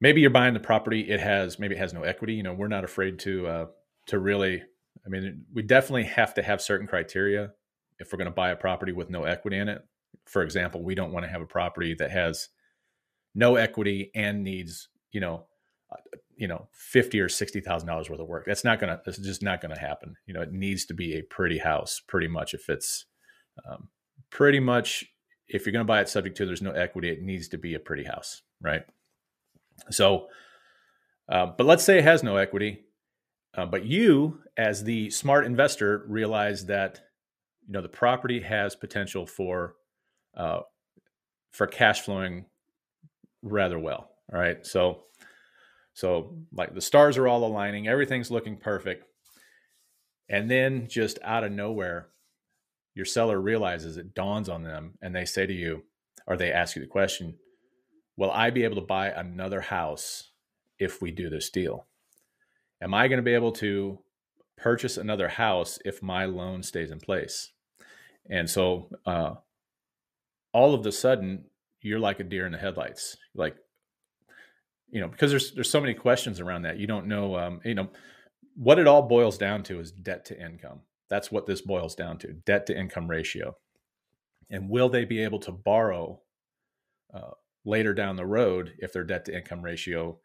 maybe 0.00 0.20
you're 0.20 0.30
buying 0.30 0.54
the 0.54 0.60
property; 0.60 1.10
it 1.10 1.20
has 1.20 1.58
maybe 1.58 1.74
it 1.74 1.78
has 1.78 1.92
no 1.92 2.02
equity. 2.02 2.34
You 2.34 2.42
know, 2.42 2.54
we're 2.54 2.68
not 2.68 2.84
afraid 2.84 3.18
to 3.20 3.46
uh, 3.46 3.66
to 4.06 4.18
really 4.18 4.62
I 5.04 5.08
mean, 5.08 5.44
we 5.52 5.62
definitely 5.62 6.04
have 6.04 6.34
to 6.34 6.42
have 6.42 6.60
certain 6.60 6.86
criteria 6.86 7.52
if 7.98 8.12
we're 8.12 8.18
going 8.18 8.26
to 8.26 8.32
buy 8.32 8.50
a 8.50 8.56
property 8.56 8.92
with 8.92 9.10
no 9.10 9.24
equity 9.24 9.58
in 9.58 9.68
it. 9.68 9.82
For 10.26 10.42
example, 10.42 10.82
we 10.82 10.94
don't 10.94 11.12
want 11.12 11.24
to 11.24 11.30
have 11.30 11.40
a 11.40 11.46
property 11.46 11.94
that 11.94 12.10
has 12.10 12.48
no 13.34 13.56
equity 13.56 14.10
and 14.14 14.42
needs, 14.42 14.88
you 15.12 15.20
know, 15.20 15.44
uh, 15.90 15.96
you 16.36 16.48
know, 16.48 16.68
fifty 16.72 17.20
or 17.20 17.28
sixty 17.28 17.60
thousand 17.60 17.88
dollars 17.88 18.08
worth 18.08 18.20
of 18.20 18.26
work. 18.26 18.44
That's 18.46 18.64
not 18.64 18.80
gonna. 18.80 19.00
That's 19.04 19.18
just 19.18 19.42
not 19.42 19.60
gonna 19.60 19.78
happen. 19.78 20.16
You 20.26 20.34
know, 20.34 20.40
it 20.40 20.52
needs 20.52 20.86
to 20.86 20.94
be 20.94 21.16
a 21.16 21.22
pretty 21.22 21.58
house, 21.58 22.00
pretty 22.06 22.28
much. 22.28 22.54
If 22.54 22.68
it's 22.68 23.06
um, 23.68 23.88
pretty 24.30 24.60
much, 24.60 25.04
if 25.48 25.66
you're 25.66 25.72
gonna 25.72 25.84
buy 25.84 26.00
it 26.00 26.08
subject 26.08 26.36
to, 26.38 26.46
there's 26.46 26.62
no 26.62 26.70
equity. 26.70 27.10
It 27.10 27.22
needs 27.22 27.48
to 27.48 27.58
be 27.58 27.74
a 27.74 27.80
pretty 27.80 28.04
house, 28.04 28.42
right? 28.60 28.82
So, 29.90 30.28
uh, 31.28 31.46
but 31.46 31.66
let's 31.66 31.84
say 31.84 31.98
it 31.98 32.04
has 32.04 32.22
no 32.22 32.36
equity 32.36 32.84
uh, 33.54 33.66
but 33.66 33.84
you, 33.84 34.40
as 34.56 34.84
the 34.84 35.10
smart 35.10 35.44
investor, 35.44 36.04
realize 36.06 36.66
that 36.66 37.00
you 37.66 37.72
know 37.72 37.80
the 37.80 37.88
property 37.88 38.40
has 38.40 38.76
potential 38.76 39.26
for 39.26 39.74
uh, 40.36 40.60
for 41.52 41.66
cash 41.66 42.02
flowing 42.02 42.46
rather 43.42 43.78
well. 43.78 44.10
All 44.32 44.38
right, 44.38 44.64
so 44.64 45.04
so 45.94 46.36
like 46.52 46.74
the 46.74 46.80
stars 46.80 47.18
are 47.18 47.26
all 47.26 47.44
aligning, 47.44 47.88
everything's 47.88 48.30
looking 48.30 48.56
perfect, 48.56 49.04
and 50.28 50.48
then 50.48 50.86
just 50.88 51.18
out 51.24 51.42
of 51.42 51.50
nowhere, 51.50 52.10
your 52.94 53.04
seller 53.04 53.40
realizes 53.40 53.96
it 53.96 54.14
dawns 54.14 54.48
on 54.48 54.62
them, 54.62 54.94
and 55.02 55.14
they 55.14 55.24
say 55.24 55.46
to 55.46 55.52
you, 55.52 55.82
or 56.26 56.36
they 56.36 56.52
ask 56.52 56.76
you 56.76 56.82
the 56.82 56.88
question, 56.88 57.36
"Will 58.16 58.30
I 58.30 58.50
be 58.50 58.62
able 58.62 58.76
to 58.76 58.82
buy 58.82 59.08
another 59.10 59.60
house 59.60 60.30
if 60.78 61.02
we 61.02 61.10
do 61.10 61.28
this 61.28 61.50
deal?" 61.50 61.88
Am 62.82 62.94
I 62.94 63.08
going 63.08 63.18
to 63.18 63.22
be 63.22 63.34
able 63.34 63.52
to 63.52 63.98
purchase 64.56 64.96
another 64.96 65.28
house 65.28 65.78
if 65.84 66.02
my 66.02 66.24
loan 66.24 66.62
stays 66.62 66.90
in 66.90 67.00
place? 67.00 67.52
And 68.28 68.48
so, 68.48 68.88
uh, 69.06 69.34
all 70.52 70.74
of 70.74 70.82
the 70.82 70.92
sudden, 70.92 71.44
you're 71.80 71.98
like 71.98 72.20
a 72.20 72.24
deer 72.24 72.46
in 72.46 72.52
the 72.52 72.58
headlights. 72.58 73.16
Like, 73.34 73.56
you 74.90 75.00
know, 75.00 75.08
because 75.08 75.30
there's 75.30 75.52
there's 75.52 75.70
so 75.70 75.80
many 75.80 75.94
questions 75.94 76.40
around 76.40 76.62
that. 76.62 76.78
You 76.78 76.86
don't 76.86 77.06
know, 77.06 77.36
um, 77.36 77.60
you 77.64 77.74
know, 77.74 77.88
what 78.56 78.78
it 78.78 78.86
all 78.86 79.02
boils 79.02 79.38
down 79.38 79.62
to 79.64 79.80
is 79.80 79.92
debt 79.92 80.24
to 80.26 80.40
income. 80.40 80.80
That's 81.08 81.30
what 81.30 81.46
this 81.46 81.60
boils 81.60 81.94
down 81.94 82.18
to: 82.18 82.32
debt 82.32 82.66
to 82.66 82.78
income 82.78 83.08
ratio. 83.08 83.56
And 84.50 84.68
will 84.68 84.88
they 84.88 85.04
be 85.04 85.22
able 85.22 85.38
to 85.40 85.52
borrow 85.52 86.20
uh, 87.14 87.30
later 87.64 87.94
down 87.94 88.16
the 88.16 88.26
road 88.26 88.72
if 88.78 88.92
their 88.92 89.04
debt 89.04 89.24
to 89.26 89.36
income 89.36 89.62
ratio 89.62 90.18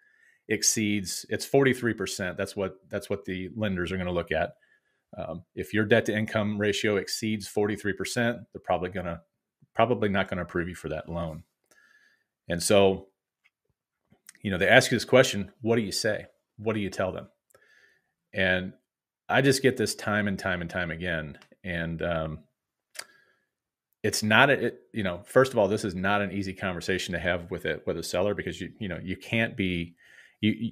exceeds 0.48 1.26
it's 1.30 1.48
43% 1.48 2.38
that's 2.38 2.56
what 2.56 2.78
that's 2.90 3.10
what 3.10 3.26
the 3.26 3.50
lenders 3.56 3.92
are 3.92 3.98
going 3.98 4.08
to 4.08 4.14
look 4.14 4.32
at. 4.32 4.56
Um, 5.18 5.44
if 5.56 5.74
your 5.74 5.86
debt 5.86 6.06
to 6.06 6.16
income 6.16 6.60
ratio 6.60 6.98
exceeds 6.98 7.48
43% 7.48 8.46
they're 8.52 8.62
probably 8.64 8.90
going 8.90 9.06
to 9.06 9.22
probably 9.74 10.10
not 10.10 10.28
going 10.28 10.38
to 10.38 10.44
approve 10.44 10.70
you 10.70 10.76
for 10.76 10.90
that 10.90 11.10
loan. 11.10 11.44
And 12.48 12.62
so 12.62 13.08
you 14.42 14.52
know 14.52 14.58
they 14.58 14.68
ask 14.68 14.92
you 14.92 14.96
this 14.96 15.06
question 15.06 15.52
what 15.62 15.76
do 15.76 15.82
you 15.82 15.92
say? 15.92 16.28
What 16.58 16.74
do 16.74 16.80
you 16.80 16.90
tell 16.90 17.12
them? 17.12 17.28
And 18.34 18.74
i 19.28 19.42
just 19.42 19.64
get 19.64 19.78
this 19.78 19.96
time 19.96 20.28
and 20.28 20.38
time 20.38 20.62
and 20.62 20.70
time 20.70 20.92
again. 20.92 21.40
And 21.64 22.02
um, 22.04 22.40
it's 24.06 24.22
not 24.22 24.52
a, 24.52 24.68
it, 24.68 24.82
you 24.94 25.02
know 25.02 25.22
first 25.26 25.52
of 25.52 25.58
all 25.58 25.68
this 25.68 25.84
is 25.84 25.96
not 25.96 26.22
an 26.22 26.32
easy 26.32 26.54
conversation 26.54 27.14
to 27.14 27.20
have 27.20 27.50
with 27.50 27.66
it 27.66 27.82
with 27.88 27.98
a 27.98 28.04
seller 28.04 28.36
because 28.36 28.62
you 28.62 28.72
you 28.80 28.88
know 28.88 29.00
you 29.02 29.18
can't 29.18 29.58
be 29.58 29.96
you 30.42 30.72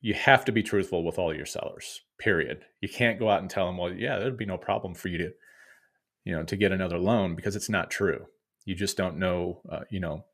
you 0.00 0.14
have 0.14 0.44
to 0.44 0.52
be 0.52 0.62
truthful 0.62 1.04
with 1.04 1.18
all 1.18 1.34
your 1.34 1.46
sellers 1.46 2.00
period. 2.18 2.64
You 2.80 2.88
can't 2.88 3.18
go 3.18 3.28
out 3.28 3.40
and 3.40 3.50
tell 3.50 3.66
them 3.66 3.78
well 3.78 3.92
yeah 3.92 4.18
there'd 4.18 4.36
be 4.36 4.46
no 4.46 4.58
problem 4.58 4.94
for 4.94 5.08
you 5.08 5.18
to 5.18 5.30
you 6.24 6.36
know 6.36 6.44
to 6.44 6.56
get 6.56 6.72
another 6.72 6.98
loan 6.98 7.34
because 7.34 7.56
it's 7.56 7.70
not 7.70 7.90
true. 7.90 8.26
You 8.64 8.74
just 8.74 8.96
don't 8.96 9.18
know 9.18 9.60
uh, 9.70 9.80
you 9.90 10.00
know 10.00 10.24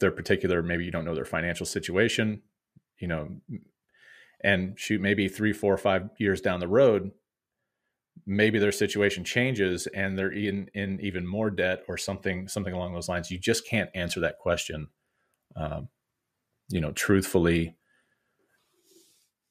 their 0.00 0.10
particular 0.10 0.62
maybe 0.62 0.84
you 0.84 0.90
don't 0.90 1.04
know 1.04 1.14
their 1.14 1.24
financial 1.24 1.66
situation 1.66 2.42
you 2.98 3.08
know 3.08 3.28
and 4.42 4.78
shoot 4.78 5.00
maybe 5.00 5.28
three 5.28 5.52
four 5.52 5.76
five 5.76 6.10
years 6.18 6.40
down 6.40 6.60
the 6.60 6.68
road 6.68 7.12
maybe 8.26 8.58
their 8.58 8.72
situation 8.72 9.24
changes 9.24 9.86
and 9.88 10.18
they're 10.18 10.32
in 10.32 10.68
in 10.74 11.00
even 11.00 11.26
more 11.26 11.50
debt 11.50 11.82
or 11.88 11.96
something 11.96 12.48
something 12.48 12.72
along 12.72 12.94
those 12.94 13.08
lines. 13.08 13.30
You 13.30 13.38
just 13.38 13.66
can't 13.68 13.90
answer 13.94 14.20
that 14.20 14.38
question 14.38 14.88
um, 15.56 15.88
you 16.68 16.80
know, 16.80 16.92
truthfully. 16.92 17.76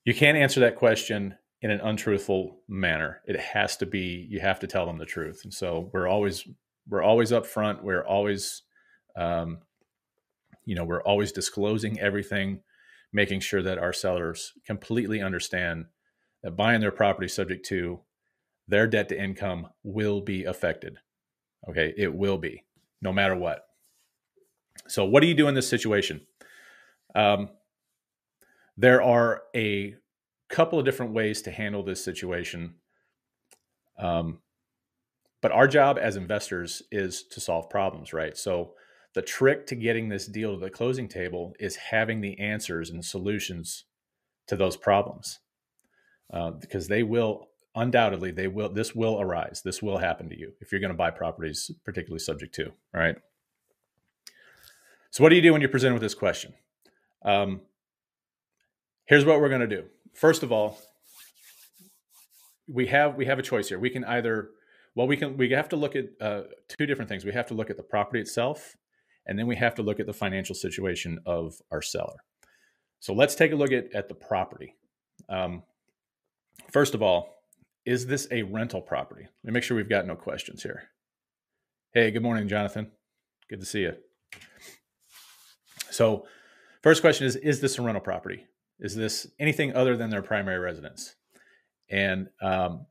You 0.06 0.14
can't 0.14 0.38
answer 0.38 0.60
that 0.62 0.76
question 0.76 1.36
in 1.62 1.72
an 1.72 1.80
untruthful 1.80 2.60
manner. 2.68 3.22
It 3.26 3.40
has 3.40 3.78
to 3.78 3.86
be 3.86 4.28
you 4.30 4.40
have 4.42 4.60
to 4.60 4.68
tell 4.68 4.86
them 4.86 4.98
the 4.98 5.06
truth. 5.06 5.42
And 5.44 5.54
so 5.54 5.90
we're 5.94 6.08
always 6.08 6.48
we're 6.88 7.04
always 7.04 7.32
upfront. 7.32 7.82
We're 7.84 8.06
always 8.06 8.64
um, 9.16 9.60
you 10.66 10.76
know, 10.76 10.84
we're 10.84 11.04
always 11.04 11.32
disclosing 11.32 12.00
everything, 12.00 12.62
making 13.12 13.42
sure 13.42 13.62
that 13.62 13.78
our 13.78 13.94
sellers 13.94 14.54
completely 14.66 15.22
understand 15.22 15.86
that 16.42 16.58
buying 16.58 16.82
their 16.82 16.92
property 16.92 17.28
subject 17.28 17.66
to 17.68 18.02
their 18.68 18.88
debt 18.88 19.10
to 19.10 19.22
income 19.22 19.68
will 19.84 20.22
be 20.22 20.46
affected. 20.46 20.98
Okay, 21.70 21.94
it 21.98 22.14
will 22.14 22.38
be 22.38 22.64
no 23.02 23.14
matter 23.14 23.36
what. 23.36 23.66
So, 24.88 25.06
what 25.06 25.22
do 25.22 25.28
you 25.28 25.34
do 25.34 25.48
in 25.48 25.56
this 25.56 25.70
situation? 25.70 26.22
Um, 27.16 27.50
there 28.78 29.02
are 29.02 29.44
a 29.56 29.96
couple 30.50 30.80
of 30.80 30.86
different 30.86 31.14
ways 31.14 31.42
to 31.44 31.52
handle 31.52 31.84
this 31.84 32.04
situation. 32.04 32.76
Um, 33.98 34.40
but 35.42 35.52
our 35.52 35.68
job 35.68 35.98
as 36.02 36.16
investors 36.16 36.82
is 36.92 37.24
to 37.32 37.40
solve 37.40 37.70
problems, 37.70 38.14
right? 38.14 38.38
So 38.38 38.74
the 39.14 39.22
trick 39.22 39.68
to 39.68 39.76
getting 39.76 40.10
this 40.10 40.26
deal 40.26 40.54
to 40.54 40.60
the 40.60 40.70
closing 40.70 41.08
table 41.08 41.54
is 41.60 41.76
having 41.76 42.22
the 42.22 42.40
answers 42.40 42.90
and 42.90 43.04
solutions 43.04 43.86
to 44.48 44.56
those 44.56 44.78
problems, 44.78 45.40
uh, 46.32 46.52
because 46.52 46.88
they 46.88 47.04
will 47.04 47.50
undoubtedly 47.76 48.30
they 48.32 48.48
will 48.48 48.70
this 48.70 48.96
will 48.96 49.20
arise. 49.20 49.62
This 49.64 49.82
will 49.82 49.98
happen 49.98 50.30
to 50.30 50.38
you 50.38 50.54
if 50.62 50.72
you're 50.72 50.82
going 50.82 50.92
to 50.92 50.98
buy 50.98 51.12
properties, 51.12 51.72
particularly 51.84 52.20
subject 52.20 52.54
to. 52.56 52.68
All 52.68 53.02
right. 53.02 53.16
So 55.12 55.24
what 55.24 55.30
do 55.30 55.36
you 55.36 55.42
do 55.42 55.52
when 55.52 55.62
you're 55.62 55.70
presented 55.70 55.94
with 55.94 56.02
this 56.02 56.16
question? 56.16 56.54
Um, 57.24 57.62
here's 59.06 59.26
what 59.26 59.40
we're 59.40 59.50
going 59.50 59.62
to 59.62 59.68
do. 59.68 59.86
First 60.14 60.44
of 60.44 60.52
all, 60.52 60.80
we 62.68 62.88
have 62.88 63.16
we 63.16 63.26
have 63.26 63.40
a 63.40 63.42
choice 63.44 63.70
here. 63.70 63.80
We 63.80 63.90
can 63.90 64.04
either 64.06 64.50
well 64.96 65.08
we 65.08 65.18
can 65.18 65.38
we 65.38 65.50
have 65.52 65.70
to 65.70 65.76
look 65.76 65.96
at 65.96 66.06
uh, 66.22 66.44
two 66.68 66.86
different 66.86 67.10
things. 67.10 67.26
We 67.26 67.34
have 67.34 67.48
to 67.48 67.54
look 67.54 67.70
at 67.70 67.78
the 67.78 67.84
property 67.84 68.20
itself, 68.22 68.76
and 69.26 69.38
then 69.38 69.48
we 69.48 69.56
have 69.56 69.76
to 69.76 69.84
look 69.84 70.00
at 70.00 70.06
the 70.06 70.14
financial 70.14 70.56
situation 70.56 71.20
of 71.26 71.56
our 71.72 71.82
seller. 71.82 72.18
So 73.00 73.14
let's 73.14 73.36
take 73.36 73.52
a 73.52 73.56
look 73.56 73.72
at 73.72 73.94
at 73.94 74.08
the 74.08 74.16
property. 74.16 74.76
Um, 75.30 75.64
first 76.72 76.94
of 76.94 77.02
all, 77.02 77.44
is 77.86 78.06
this 78.06 78.28
a 78.32 78.44
rental 78.44 78.82
property? 78.82 79.24
Let 79.44 79.52
me 79.52 79.54
make 79.54 79.64
sure 79.64 79.76
we've 79.76 79.90
got 79.90 80.08
no 80.08 80.16
questions 80.16 80.64
here. 80.64 80.90
Hey, 81.94 82.12
good 82.12 82.24
morning, 82.24 82.48
Jonathan. 82.48 82.92
Good 83.50 83.60
to 83.60 83.66
see 83.66 83.82
you. 83.82 83.94
So, 85.92 86.26
first 86.84 87.02
question 87.02 87.26
is 87.26 87.36
Is 87.38 87.60
this 87.60 87.80
a 87.80 87.82
rental 87.82 88.02
property? 88.02 88.46
Is 88.80 88.96
this 88.96 89.28
anything 89.40 89.76
other 89.76 89.98
than 89.98 90.10
their 90.10 90.22
primary 90.22 90.60
residence? 90.60 91.16
And 91.90 92.30
um, 92.42 92.86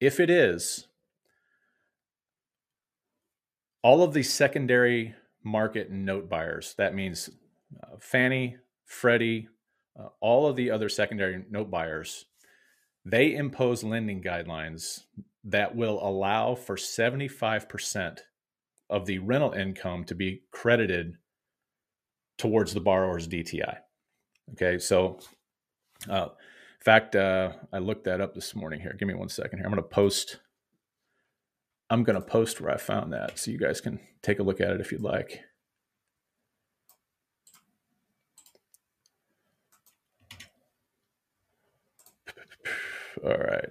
if 0.00 0.20
it 0.20 0.30
is, 0.30 0.86
all 3.82 4.02
of 4.02 4.12
the 4.12 4.22
secondary 4.22 5.14
market 5.42 5.90
note 5.90 6.28
buyers, 6.28 6.74
that 6.78 6.94
means 6.94 7.30
uh, 7.82 7.96
Fannie, 8.00 8.56
Freddie, 8.84 9.48
uh, 9.98 10.08
all 10.20 10.46
of 10.46 10.56
the 10.56 10.70
other 10.70 10.88
secondary 10.88 11.44
note 11.50 11.70
buyers, 11.70 12.26
they 13.04 13.34
impose 13.34 13.82
lending 13.82 14.22
guidelines 14.22 15.04
that 15.44 15.74
will 15.74 15.98
allow 16.06 16.54
for 16.54 16.76
75% 16.76 18.18
of 18.88 19.06
the 19.06 19.18
rental 19.18 19.52
income 19.52 20.04
to 20.04 20.14
be 20.14 20.42
credited 20.52 21.16
towards 22.38 22.74
the 22.74 22.80
borrower's 22.80 23.28
DTI. 23.28 23.78
Okay, 24.52 24.78
so 24.78 25.18
uh, 26.08 26.28
in 26.30 26.84
fact, 26.84 27.14
uh, 27.14 27.52
I 27.72 27.78
looked 27.78 28.04
that 28.04 28.20
up 28.20 28.34
this 28.34 28.54
morning 28.54 28.80
here. 28.80 28.94
Give 28.98 29.08
me 29.08 29.14
one 29.14 29.28
second 29.28 29.58
here. 29.58 29.66
I'm 29.66 29.72
going 29.72 29.82
to 29.82 29.88
post. 29.88 30.40
I'm 31.90 32.04
going 32.04 32.20
to 32.20 32.26
post 32.26 32.60
where 32.60 32.72
I 32.72 32.78
found 32.78 33.12
that 33.12 33.38
so 33.38 33.50
you 33.50 33.58
guys 33.58 33.80
can 33.80 34.00
take 34.22 34.38
a 34.38 34.42
look 34.42 34.60
at 34.60 34.70
it 34.70 34.80
if 34.80 34.92
you'd 34.92 35.02
like. 35.02 35.42
All 43.24 43.30
right. 43.30 43.68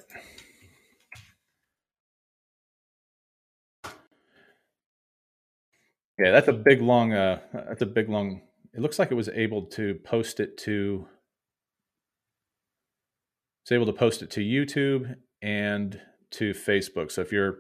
Yeah, 6.18 6.32
that's 6.32 6.48
a 6.48 6.54
big 6.54 6.82
long. 6.82 7.14
Uh, 7.14 7.40
that's 7.52 7.82
a 7.82 7.86
big 7.86 8.08
long. 8.08 8.42
It 8.74 8.82
looks 8.82 9.00
like 9.00 9.12
it 9.12 9.16
was 9.16 9.30
able 9.30 9.64
to 9.68 9.96
post 10.04 10.40
it 10.40 10.58
to. 10.60 11.08
It's 13.64 13.72
able 13.72 13.86
to 13.86 13.94
post 13.94 14.22
it 14.22 14.32
to 14.32 14.42
YouTube 14.42 15.16
and 15.42 16.00
to 16.32 16.52
Facebook. 16.52 17.12
So 17.12 17.22
if 17.22 17.32
you're 17.32 17.60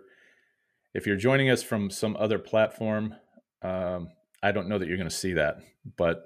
if 0.94 1.06
you're 1.06 1.18
joining 1.18 1.50
us 1.50 1.63
from 1.63 1.89
some 1.89 2.15
other 2.18 2.39
platform, 2.39 3.15
um, 3.62 4.10
I 4.41 4.51
don't 4.51 4.68
know 4.68 4.77
that 4.77 4.88
you're 4.88 4.98
going 4.98 5.10
to 5.10 5.15
see 5.15 5.34
that. 5.34 5.58
But 5.98 6.24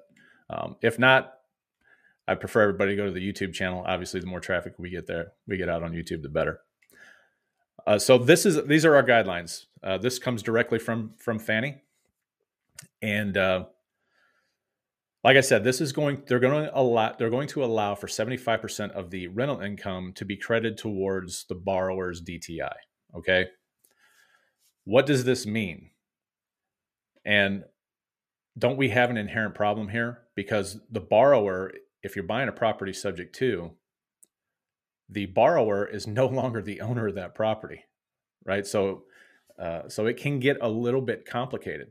um, 0.49 0.75
if 0.81 0.97
not, 0.97 1.33
I 2.27 2.35
prefer 2.35 2.61
everybody 2.61 2.91
to 2.91 2.95
go 2.95 3.05
to 3.05 3.11
the 3.11 3.19
YouTube 3.19 3.53
channel. 3.53 3.83
Obviously, 3.85 4.19
the 4.19 4.25
more 4.25 4.39
traffic 4.39 4.73
we 4.77 4.89
get 4.89 5.07
there, 5.07 5.33
we 5.47 5.57
get 5.57 5.69
out 5.69 5.83
on 5.83 5.93
YouTube, 5.93 6.21
the 6.21 6.29
better. 6.29 6.61
Uh, 7.85 7.99
so 7.99 8.17
this 8.17 8.45
is 8.45 8.63
these 8.65 8.85
are 8.85 8.95
our 8.95 9.03
guidelines. 9.03 9.65
Uh, 9.83 9.97
this 9.97 10.17
comes 10.17 10.41
directly 10.41 10.79
from 10.79 11.13
from 11.17 11.37
Fannie, 11.37 11.81
and 13.01 13.37
uh, 13.37 13.65
like 15.25 15.37
I 15.37 15.41
said, 15.41 15.63
this 15.63 15.81
is 15.81 15.91
going. 15.91 16.21
They're 16.27 16.39
going 16.39 16.65
to 16.65 16.79
allow. 16.79 17.15
They're 17.17 17.31
going 17.31 17.47
to 17.49 17.65
allow 17.65 17.95
for 17.95 18.07
seventy 18.07 18.37
five 18.37 18.61
percent 18.61 18.91
of 18.91 19.09
the 19.09 19.27
rental 19.27 19.59
income 19.59 20.13
to 20.17 20.23
be 20.23 20.37
credited 20.37 20.77
towards 20.77 21.45
the 21.49 21.55
borrower's 21.55 22.21
DTI. 22.21 22.75
Okay. 23.17 23.47
What 24.83 25.07
does 25.07 25.23
this 25.23 25.47
mean? 25.47 25.89
And 27.25 27.63
don't 28.55 28.77
we 28.77 28.89
have 28.89 29.09
an 29.09 29.17
inherent 29.17 29.55
problem 29.55 29.87
here? 29.89 30.19
Because 30.35 30.79
the 30.91 30.99
borrower 30.99 31.71
if 32.03 32.15
you're 32.15 32.23
buying 32.23 32.47
a 32.47 32.51
property 32.51 32.93
subject 32.93 33.33
to, 33.33 33.71
the 35.09 35.25
borrower 35.25 35.87
is 35.87 36.05
no 36.05 36.27
longer 36.41 36.61
the 36.61 36.81
owner 36.81 37.07
of 37.07 37.15
that 37.15 37.33
property, 37.33 37.83
right? 38.45 38.67
So, 38.67 39.05
uh, 39.59 39.89
so 39.89 40.05
it 40.05 40.17
can 40.17 40.39
get 40.39 40.57
a 40.61 40.69
little 40.69 41.01
bit 41.01 41.25
complicated, 41.25 41.87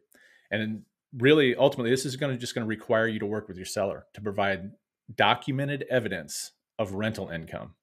and 0.53 0.83
really, 1.17 1.55
ultimately, 1.55 1.91
this 1.91 2.05
is 2.05 2.17
going 2.17 2.33
to 2.33 2.39
just 2.39 2.55
going 2.55 2.65
to 2.65 2.69
require 2.69 3.07
you 3.07 3.19
to 3.19 3.27
work 3.27 3.49
with 3.49 3.57
your 3.57 3.67
seller 3.67 4.07
to 4.15 4.21
provide 4.21 4.71
documented 5.15 5.85
evidence 5.91 6.53
of 6.79 6.95
rental 6.95 7.29
income. 7.29 7.75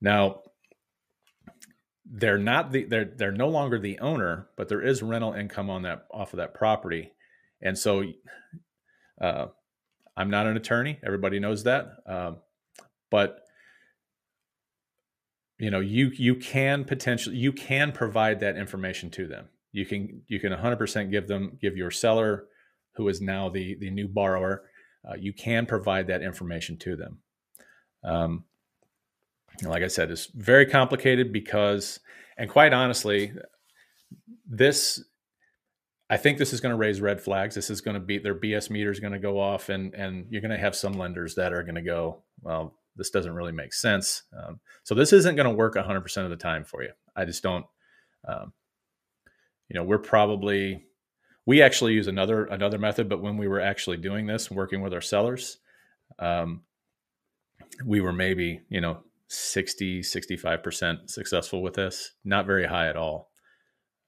Now, 0.00 0.40
they're 2.10 2.38
not 2.38 2.72
the 2.72 2.84
they're 2.84 3.04
they're 3.16 3.32
no 3.32 3.48
longer 3.48 3.78
the 3.78 3.98
owner, 3.98 4.48
but 4.56 4.68
there 4.68 4.80
is 4.80 5.02
rental 5.02 5.32
income 5.34 5.68
on 5.68 5.82
that 5.82 6.06
off 6.10 6.32
of 6.32 6.38
that 6.38 6.54
property, 6.54 7.12
and 7.60 7.76
so 7.76 8.04
uh, 9.20 9.46
I'm 10.16 10.30
not 10.30 10.46
an 10.46 10.56
attorney. 10.56 10.98
Everybody 11.04 11.38
knows 11.38 11.64
that. 11.64 11.86
Um, 12.06 12.38
but 13.10 13.40
you 15.58 15.70
know, 15.70 15.80
you 15.80 16.10
you 16.14 16.36
can 16.36 16.84
potentially 16.84 17.36
you 17.36 17.52
can 17.52 17.92
provide 17.92 18.40
that 18.40 18.56
information 18.56 19.10
to 19.10 19.26
them. 19.26 19.48
You 19.72 19.86
can 19.86 20.22
you 20.28 20.40
can 20.40 20.52
100% 20.52 21.10
give 21.10 21.28
them 21.28 21.58
give 21.60 21.76
your 21.76 21.90
seller, 21.90 22.46
who 22.94 23.08
is 23.08 23.20
now 23.20 23.48
the 23.48 23.76
the 23.76 23.90
new 23.90 24.08
borrower, 24.08 24.64
uh, 25.08 25.14
you 25.14 25.32
can 25.32 25.66
provide 25.66 26.06
that 26.08 26.22
information 26.22 26.76
to 26.78 26.96
them. 26.96 27.18
Um, 28.04 28.44
like 29.62 29.82
I 29.82 29.88
said, 29.88 30.10
it's 30.10 30.26
very 30.26 30.66
complicated 30.66 31.32
because, 31.32 32.00
and 32.36 32.48
quite 32.48 32.72
honestly, 32.72 33.32
this 34.46 35.02
I 36.10 36.16
think 36.16 36.38
this 36.38 36.52
is 36.52 36.60
going 36.60 36.72
to 36.72 36.78
raise 36.78 37.00
red 37.00 37.20
flags. 37.20 37.54
This 37.54 37.68
is 37.68 37.80
going 37.80 37.94
to 37.94 38.00
be 38.00 38.18
their 38.18 38.34
BS 38.34 38.70
meter 38.70 38.90
is 38.90 39.00
going 39.00 39.12
to 39.12 39.18
go 39.18 39.38
off, 39.38 39.68
and 39.68 39.94
and 39.94 40.26
you're 40.30 40.40
going 40.40 40.52
to 40.52 40.58
have 40.58 40.74
some 40.74 40.94
lenders 40.94 41.34
that 41.34 41.52
are 41.52 41.62
going 41.62 41.74
to 41.74 41.82
go, 41.82 42.22
well, 42.40 42.74
this 42.96 43.10
doesn't 43.10 43.34
really 43.34 43.52
make 43.52 43.74
sense. 43.74 44.22
Um, 44.36 44.60
so 44.84 44.94
this 44.94 45.12
isn't 45.12 45.36
going 45.36 45.48
to 45.48 45.54
work 45.54 45.74
100% 45.74 46.24
of 46.24 46.30
the 46.30 46.36
time 46.36 46.64
for 46.64 46.82
you. 46.82 46.90
I 47.14 47.24
just 47.24 47.42
don't. 47.42 47.66
Um, 48.26 48.52
you 49.68 49.74
know, 49.74 49.84
we're 49.84 49.98
probably 49.98 50.84
we 51.46 51.62
actually 51.62 51.94
use 51.94 52.08
another 52.08 52.44
another 52.44 52.78
method, 52.78 53.08
but 53.08 53.22
when 53.22 53.36
we 53.36 53.48
were 53.48 53.60
actually 53.60 53.96
doing 53.96 54.26
this, 54.26 54.50
working 54.50 54.82
with 54.82 54.92
our 54.92 55.00
sellers, 55.00 55.58
um, 56.18 56.62
we 57.84 58.00
were 58.00 58.12
maybe 58.12 58.62
you 58.68 58.80
know 58.80 59.02
60 59.28 60.00
65% 60.00 61.10
successful 61.10 61.62
with 61.62 61.74
this, 61.74 62.12
not 62.24 62.46
very 62.46 62.66
high 62.66 62.88
at 62.88 62.96
all. 62.96 63.30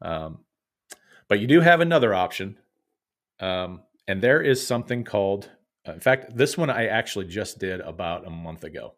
Um, 0.02 0.38
but 1.28 1.40
you 1.40 1.46
do 1.46 1.60
have 1.60 1.80
another 1.80 2.14
option. 2.14 2.58
Um, 3.38 3.82
and 4.08 4.20
there 4.20 4.42
is 4.42 4.66
something 4.66 5.04
called, 5.04 5.50
uh, 5.86 5.92
in 5.92 6.00
fact, 6.00 6.36
this 6.36 6.58
one 6.58 6.70
I 6.70 6.86
actually 6.86 7.26
just 7.26 7.58
did 7.58 7.80
about 7.80 8.26
a 8.26 8.30
month 8.30 8.64
ago. 8.64 8.94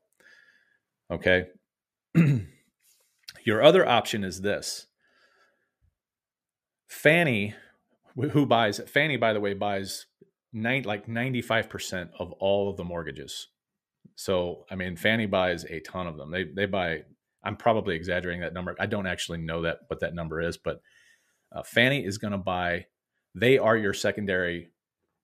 Okay. 1.10 1.46
Your 3.44 3.62
other 3.62 3.86
option 3.86 4.24
is 4.24 4.40
this 4.40 4.86
Fannie, 6.92 7.54
who 8.32 8.44
buys, 8.44 8.78
Fannie, 8.86 9.16
by 9.16 9.32
the 9.32 9.40
way, 9.40 9.54
buys 9.54 10.06
nine, 10.52 10.82
like 10.82 11.06
95% 11.06 12.10
of 12.18 12.32
all 12.32 12.70
of 12.70 12.76
the 12.76 12.84
mortgages. 12.84 13.48
So, 14.14 14.66
I 14.70 14.74
mean, 14.74 14.96
Fannie 14.96 15.26
buys 15.26 15.64
a 15.64 15.80
ton 15.80 16.06
of 16.06 16.18
them. 16.18 16.30
They, 16.30 16.44
they 16.44 16.66
buy, 16.66 17.04
I'm 17.42 17.56
probably 17.56 17.96
exaggerating 17.96 18.42
that 18.42 18.52
number. 18.52 18.76
I 18.78 18.86
don't 18.86 19.06
actually 19.06 19.38
know 19.38 19.62
that, 19.62 19.78
what 19.88 20.00
that 20.00 20.14
number 20.14 20.40
is, 20.42 20.58
but 20.58 20.82
uh, 21.50 21.62
Fannie 21.62 22.04
is 22.04 22.18
going 22.18 22.32
to 22.32 22.38
buy, 22.38 22.86
they 23.34 23.56
are 23.56 23.76
your 23.76 23.94
secondary 23.94 24.70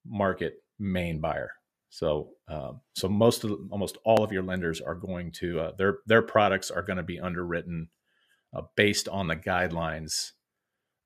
market 0.06 0.54
main 0.78 1.20
buyer. 1.20 1.50
So, 1.90 2.30
um, 2.48 2.80
so 2.94 3.08
most 3.08 3.44
of 3.44 3.52
almost 3.70 3.98
all 4.04 4.24
of 4.24 4.32
your 4.32 4.42
lenders 4.42 4.80
are 4.80 4.94
going 4.94 5.32
to 5.32 5.60
uh, 5.60 5.72
their 5.78 5.98
their 6.06 6.20
products 6.20 6.70
are 6.70 6.82
going 6.82 6.98
to 6.98 7.02
be 7.02 7.18
underwritten 7.18 7.88
uh, 8.54 8.62
based 8.76 9.08
on 9.08 9.26
the 9.26 9.36
guidelines, 9.36 10.32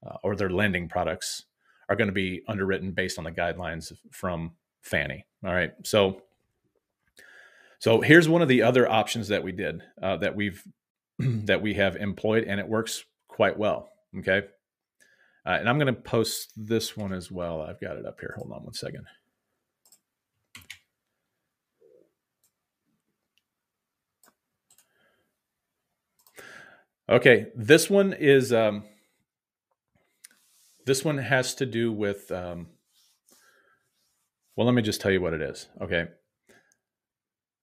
uh, 0.06 0.16
or 0.22 0.36
their 0.36 0.50
lending 0.50 0.88
products 0.88 1.44
are 1.88 1.96
going 1.96 2.08
to 2.08 2.12
be 2.12 2.42
underwritten 2.48 2.92
based 2.92 3.18
on 3.18 3.24
the 3.24 3.32
guidelines 3.32 3.92
from 4.10 4.52
Fannie. 4.82 5.26
All 5.44 5.52
right, 5.52 5.72
so 5.84 6.22
so 7.78 8.00
here's 8.00 8.28
one 8.28 8.42
of 8.42 8.48
the 8.48 8.62
other 8.62 8.88
options 8.88 9.28
that 9.28 9.42
we 9.42 9.50
did 9.50 9.82
uh, 10.00 10.16
that 10.18 10.36
we've 10.36 10.62
that 11.18 11.62
we 11.62 11.74
have 11.74 11.96
employed, 11.96 12.44
and 12.44 12.60
it 12.60 12.68
works 12.68 13.04
quite 13.28 13.58
well. 13.58 13.90
Okay. 14.18 14.42
Uh, 15.44 15.56
and 15.58 15.68
I'm 15.68 15.78
going 15.78 15.92
to 15.92 16.00
post 16.00 16.52
this 16.56 16.96
one 16.96 17.12
as 17.12 17.30
well. 17.30 17.60
I've 17.60 17.80
got 17.80 17.96
it 17.96 18.06
up 18.06 18.20
here. 18.20 18.34
Hold 18.38 18.52
on 18.52 18.62
one 18.62 18.74
second. 18.74 19.06
Okay, 27.08 27.48
this 27.56 27.90
one 27.90 28.12
is 28.12 28.52
um, 28.52 28.84
this 30.86 31.04
one 31.04 31.18
has 31.18 31.54
to 31.56 31.66
do 31.66 31.92
with. 31.92 32.30
Um, 32.30 32.68
well, 34.56 34.66
let 34.66 34.74
me 34.74 34.82
just 34.82 35.00
tell 35.00 35.10
you 35.10 35.20
what 35.20 35.32
it 35.32 35.40
is. 35.40 35.68
Okay, 35.80 36.06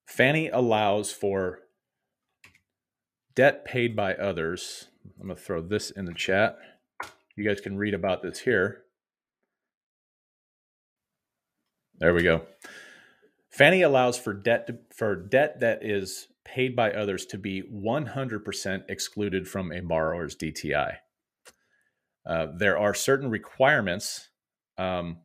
Fannie 0.08 0.50
allows 0.50 1.12
for 1.12 1.60
debt 3.36 3.64
paid 3.64 3.96
by 3.96 4.16
others. 4.16 4.88
I'm 5.20 5.28
going 5.28 5.38
to 5.38 5.42
throw 5.42 5.62
this 5.62 5.92
in 5.92 6.06
the 6.06 6.14
chat. 6.14 6.58
You 7.36 7.48
guys 7.48 7.62
can 7.62 7.78
read 7.78 7.94
about 7.94 8.22
this 8.22 8.40
here. 8.40 8.84
There 12.00 12.14
we 12.14 12.24
go. 12.24 12.44
Fannie 13.50 13.82
allows 13.82 14.18
for 14.18 14.34
debt 14.34 14.68
to, 14.68 14.78
for 14.96 15.16
debt 15.16 15.60
that 15.60 15.84
is 15.84 16.28
paid 16.46 16.76
by 16.76 16.92
others 16.92 17.26
to 17.28 17.38
be 17.38 17.62
100% 17.62 18.84
excluded 18.90 19.48
from 19.48 19.72
a 19.72 19.82
borrower's 19.82 20.36
DTI. 20.36 20.96
Uh, 22.30 22.46
there 22.56 22.78
are 22.78 22.94
certain 22.94 23.28
requirements, 23.32 24.30
um, 24.78 25.18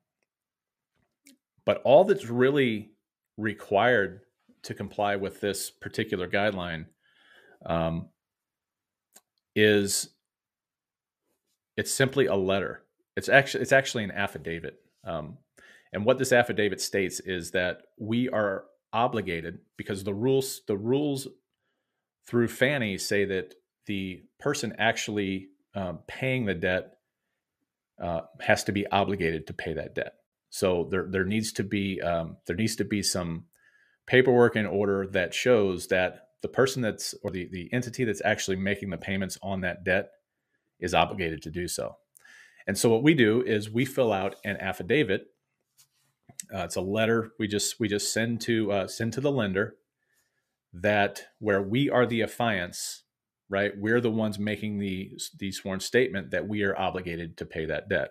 but 1.66 1.82
all 1.84 2.04
that's 2.04 2.30
really 2.30 2.92
required 3.36 4.20
to 4.62 4.72
comply 4.72 5.14
with 5.14 5.38
this 5.42 5.70
particular 5.70 6.26
guideline 6.26 6.86
um, 7.66 8.08
is 9.54 10.14
it's 11.76 11.92
simply 11.92 12.24
a 12.24 12.34
letter. 12.34 12.84
It's 13.18 13.28
actually 13.28 13.60
it's 13.60 13.72
actually 13.72 14.04
an 14.04 14.10
affidavit. 14.10 14.78
Um, 15.06 15.36
and 15.92 16.06
what 16.06 16.18
this 16.18 16.32
affidavit 16.32 16.80
states 16.80 17.20
is 17.20 17.50
that 17.50 17.82
we 17.98 18.30
are 18.30 18.64
obligated 18.94 19.58
because 19.76 20.04
the 20.04 20.14
rules 20.14 20.62
the 20.66 20.76
rules 20.76 21.28
through 22.26 22.48
Fannie 22.48 22.96
say 22.96 23.26
that 23.26 23.52
the 23.84 24.22
person 24.38 24.74
actually 24.78 25.48
um, 25.74 25.98
paying 26.06 26.46
the 26.46 26.54
debt 26.54 26.93
uh, 28.00 28.22
has 28.40 28.64
to 28.64 28.72
be 28.72 28.86
obligated 28.88 29.46
to 29.46 29.52
pay 29.52 29.74
that 29.74 29.94
debt. 29.94 30.14
So 30.50 30.88
there 30.90 31.06
there 31.08 31.24
needs 31.24 31.52
to 31.54 31.64
be 31.64 32.00
um, 32.00 32.36
there 32.46 32.56
needs 32.56 32.76
to 32.76 32.84
be 32.84 33.02
some 33.02 33.44
paperwork 34.06 34.56
in 34.56 34.66
order 34.66 35.06
that 35.08 35.34
shows 35.34 35.88
that 35.88 36.28
the 36.42 36.48
person 36.48 36.82
that's 36.82 37.14
or 37.22 37.30
the 37.30 37.48
the 37.50 37.72
entity 37.72 38.04
that's 38.04 38.22
actually 38.24 38.56
making 38.56 38.90
the 38.90 38.98
payments 38.98 39.38
on 39.42 39.62
that 39.62 39.84
debt 39.84 40.10
is 40.80 40.94
obligated 40.94 41.42
to 41.42 41.50
do 41.50 41.66
so. 41.68 41.96
And 42.66 42.78
so 42.78 42.88
what 42.88 43.02
we 43.02 43.14
do 43.14 43.42
is 43.42 43.70
we 43.70 43.84
fill 43.84 44.12
out 44.12 44.36
an 44.44 44.56
affidavit 44.56 45.26
uh, 46.52 46.64
it's 46.64 46.76
a 46.76 46.80
letter 46.80 47.32
we 47.38 47.46
just 47.48 47.78
we 47.80 47.88
just 47.88 48.12
send 48.12 48.40
to 48.42 48.70
uh, 48.72 48.86
send 48.86 49.12
to 49.12 49.20
the 49.20 49.30
lender 49.30 49.76
that 50.72 51.22
where 51.38 51.62
we 51.62 51.88
are 51.88 52.04
the 52.04 52.20
affiants, 52.20 53.02
right? 53.48 53.72
We're 53.76 54.00
the 54.00 54.10
ones 54.10 54.38
making 54.38 54.78
the 54.78 55.18
the 55.38 55.52
sworn 55.52 55.80
statement 55.80 56.30
that 56.30 56.48
we 56.48 56.62
are 56.62 56.78
obligated 56.78 57.36
to 57.38 57.46
pay 57.46 57.66
that 57.66 57.88
debt. 57.88 58.10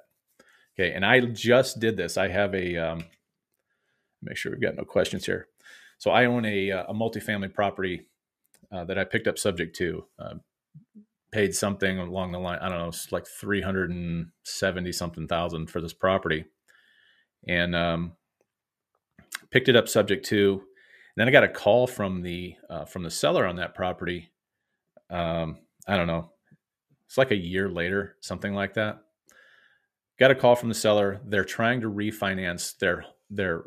Okay, 0.78 0.94
and 0.94 1.06
I 1.06 1.20
just 1.22 1.80
did 1.80 1.98
this. 1.98 2.18
I 2.18 2.30
have 2.30 2.54
a 2.56 2.78
um, 2.78 3.06
make 4.22 4.38
sure 4.38 4.52
we've 4.52 4.62
got 4.62 4.76
no 4.76 4.86
questions 4.86 5.26
here. 5.26 5.48
So 5.98 6.12
I 6.12 6.26
own 6.26 6.46
a 6.46 6.72
uh, 6.72 6.84
a 6.90 6.94
multifamily 6.94 7.54
property 7.54 8.08
uh, 8.72 8.86
that 8.86 8.98
I 8.98 9.04
picked 9.04 9.28
up 9.28 9.38
subject 9.38 9.76
to. 9.78 10.06
Uh, 10.18 10.34
paid 11.32 11.56
something 11.56 11.98
along 11.98 12.32
the 12.32 12.40
line. 12.40 12.60
I 12.62 12.70
don't 12.70 12.78
know, 12.78 12.88
it's 12.90 13.12
like 13.12 13.26
three 13.26 13.62
hundred 13.62 13.90
and 13.90 14.28
seventy 14.44 14.92
something 14.92 15.28
thousand 15.28 15.70
for 15.70 15.82
this 15.82 15.94
property, 15.94 16.46
and 17.48 17.76
um, 17.76 18.14
picked 19.50 19.68
it 19.68 19.76
up 19.76 19.90
subject 19.90 20.26
to. 20.28 20.54
And 20.54 20.62
then 21.16 21.28
I 21.28 21.32
got 21.32 21.44
a 21.44 21.50
call 21.50 21.88
from 21.88 22.22
the 22.22 22.56
uh, 22.70 22.86
from 22.86 23.04
the 23.04 23.12
seller 23.12 23.46
on 23.46 23.56
that 23.58 23.76
property. 23.76 24.32
Um, 25.10 25.60
I 25.88 25.98
don't 25.98 26.08
know. 26.08 26.32
It's 27.06 27.18
like 27.18 27.32
a 27.32 27.36
year 27.36 27.70
later, 27.70 28.16
something 28.22 28.54
like 28.54 28.74
that. 28.76 29.00
Got 30.20 30.32
a 30.32 30.36
call 30.36 30.56
from 30.56 30.70
the 30.70 30.76
seller. 30.76 31.22
They're 31.26 31.44
trying 31.44 31.82
to 31.82 31.92
refinance 31.92 32.78
their 32.78 33.06
their 33.30 33.66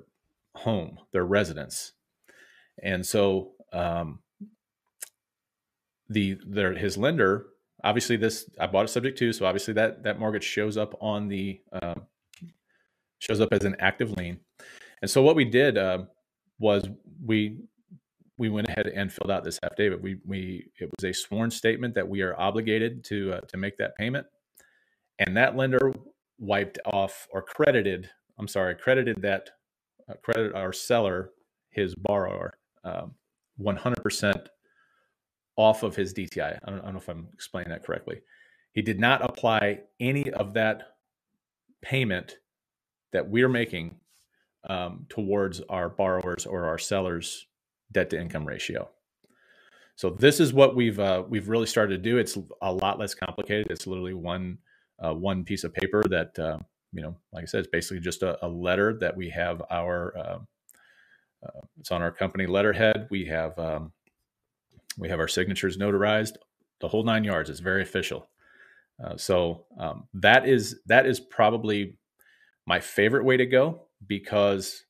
home, 0.55 0.99
their 1.13 1.25
residence, 1.25 1.93
and 2.83 3.05
so 3.05 3.53
um, 3.73 4.21
the 6.09 6.39
their 6.47 6.75
his 6.75 6.97
lender 6.97 7.47
obviously 7.87 8.17
this 8.17 8.51
I 8.59 8.67
bought 8.67 8.85
it 8.85 8.89
subject 8.89 9.19
to, 9.19 9.33
so 9.33 9.47
obviously 9.47 9.75
that 9.75 10.03
that 10.03 10.19
mortgage 10.19 10.45
shows 10.45 10.77
up 10.77 10.95
on 11.01 11.29
the 11.29 11.61
uh, 11.73 11.95
shows 13.19 13.41
up 13.41 13.53
as 13.53 13.65
an 13.65 13.77
active 13.79 14.11
lien. 14.13 14.41
And 15.01 15.11
so 15.11 15.23
what 15.23 15.37
we 15.37 15.45
did 15.45 15.79
uh, 15.79 16.05
was 16.59 16.89
we 17.25 17.61
we 18.39 18.49
went 18.49 18.69
ahead 18.69 18.87
and 18.87 19.13
filled 19.13 19.31
out 19.31 19.45
this 19.45 19.59
affidavit. 19.63 20.03
We 20.03 20.19
we 20.27 20.71
it 20.79 20.91
was 20.99 21.05
a 21.05 21.13
sworn 21.13 21.51
statement 21.51 21.95
that 21.95 22.09
we 22.09 22.23
are 22.23 22.39
obligated 22.39 23.05
to 23.05 23.35
uh, 23.35 23.41
to 23.49 23.57
make 23.57 23.79
that 23.79 23.97
payment, 23.97 24.27
and 25.19 25.37
that 25.37 25.57
lender 25.57 25.93
wiped 26.39 26.79
off 26.85 27.27
or 27.33 27.43
credited. 27.43 28.11
I'm 28.39 28.49
sorry, 28.49 28.75
credited 28.75 29.23
that 29.23 29.51
uh, 30.09 30.15
credit 30.23 30.55
our 30.55 30.73
seller 30.73 31.31
his 31.71 31.95
borrower 31.95 32.59
um, 32.85 33.15
100% 33.61 34.47
off 35.57 35.83
of 35.83 35.95
his 35.95 36.15
DTI. 36.15 36.59
I 36.65 36.71
don't, 36.71 36.81
I 36.81 36.85
don't 36.85 36.95
know 36.95 36.99
if 36.99 37.09
I'm 37.09 37.29
explaining 37.35 37.71
that 37.71 37.85
correctly. 37.85 38.21
He 38.73 38.83
did 38.83 38.99
not 38.99 39.23
apply 39.23 39.81
any 40.01 40.31
of 40.33 40.55
that 40.55 40.95
payment 41.83 42.39
that 43.13 43.29
we're 43.29 43.49
making 43.49 43.97
um, 44.69 45.07
towards 45.09 45.61
our 45.69 45.89
borrowers 45.89 46.47
or 46.47 46.65
our 46.65 46.79
sellers' 46.79 47.47
debt 47.93 48.11
to 48.11 48.21
income 48.21 48.45
ratio. 48.47 48.89
So 49.97 50.11
this 50.11 50.41
is 50.41 50.53
what 50.53 50.77
we've 50.77 51.01
uh, 51.01 51.25
we've 51.29 51.49
really 51.49 51.67
started 51.67 52.03
to 52.03 52.11
do. 52.11 52.19
It's 52.19 52.37
a 52.61 52.73
lot 52.73 52.99
less 52.99 53.15
complicated. 53.15 53.69
It's 53.71 53.87
literally 53.87 54.15
one 54.15 54.59
uh, 55.03 55.15
one 55.15 55.45
piece 55.45 55.65
of 55.65 55.73
paper 55.73 56.03
that 56.11 56.39
uh, 56.39 56.59
you 56.93 57.03
know, 57.03 57.17
like 57.33 57.43
I 57.43 57.47
said, 57.47 57.61
it's 57.61 57.69
basically 57.69 58.01
just 58.01 58.23
a, 58.23 58.45
a 58.45 58.49
letter 58.49 58.97
that 59.01 59.17
we 59.17 59.31
have 59.31 59.63
our 59.71 60.17
uh, 60.17 60.39
uh, 61.45 61.61
it's 61.79 61.91
on 61.91 62.03
our 62.03 62.11
company 62.11 62.47
letterhead. 62.47 63.07
We 63.11 63.27
have 63.27 63.59
um, 63.59 63.93
we 64.99 65.09
have 65.09 65.21
our 65.21 65.29
signatures 65.29 65.77
notarized, 65.77 66.37
the 66.81 66.89
whole 66.89 67.05
nine 67.05 67.25
yards. 67.25 67.51
It's 67.51 67.61
very 67.61 67.83
official. 67.83 68.29
Uh, 69.03 69.17
so 69.17 69.67
um, 69.79 70.09
that 70.15 70.49
is 70.49 70.81
that 70.87 71.07
is 71.07 71.21
probably 71.21 71.99
my 72.67 72.81
favorite 72.81 73.25
way 73.25 73.37
to 73.37 73.47
go 73.47 73.83
because 74.07 74.85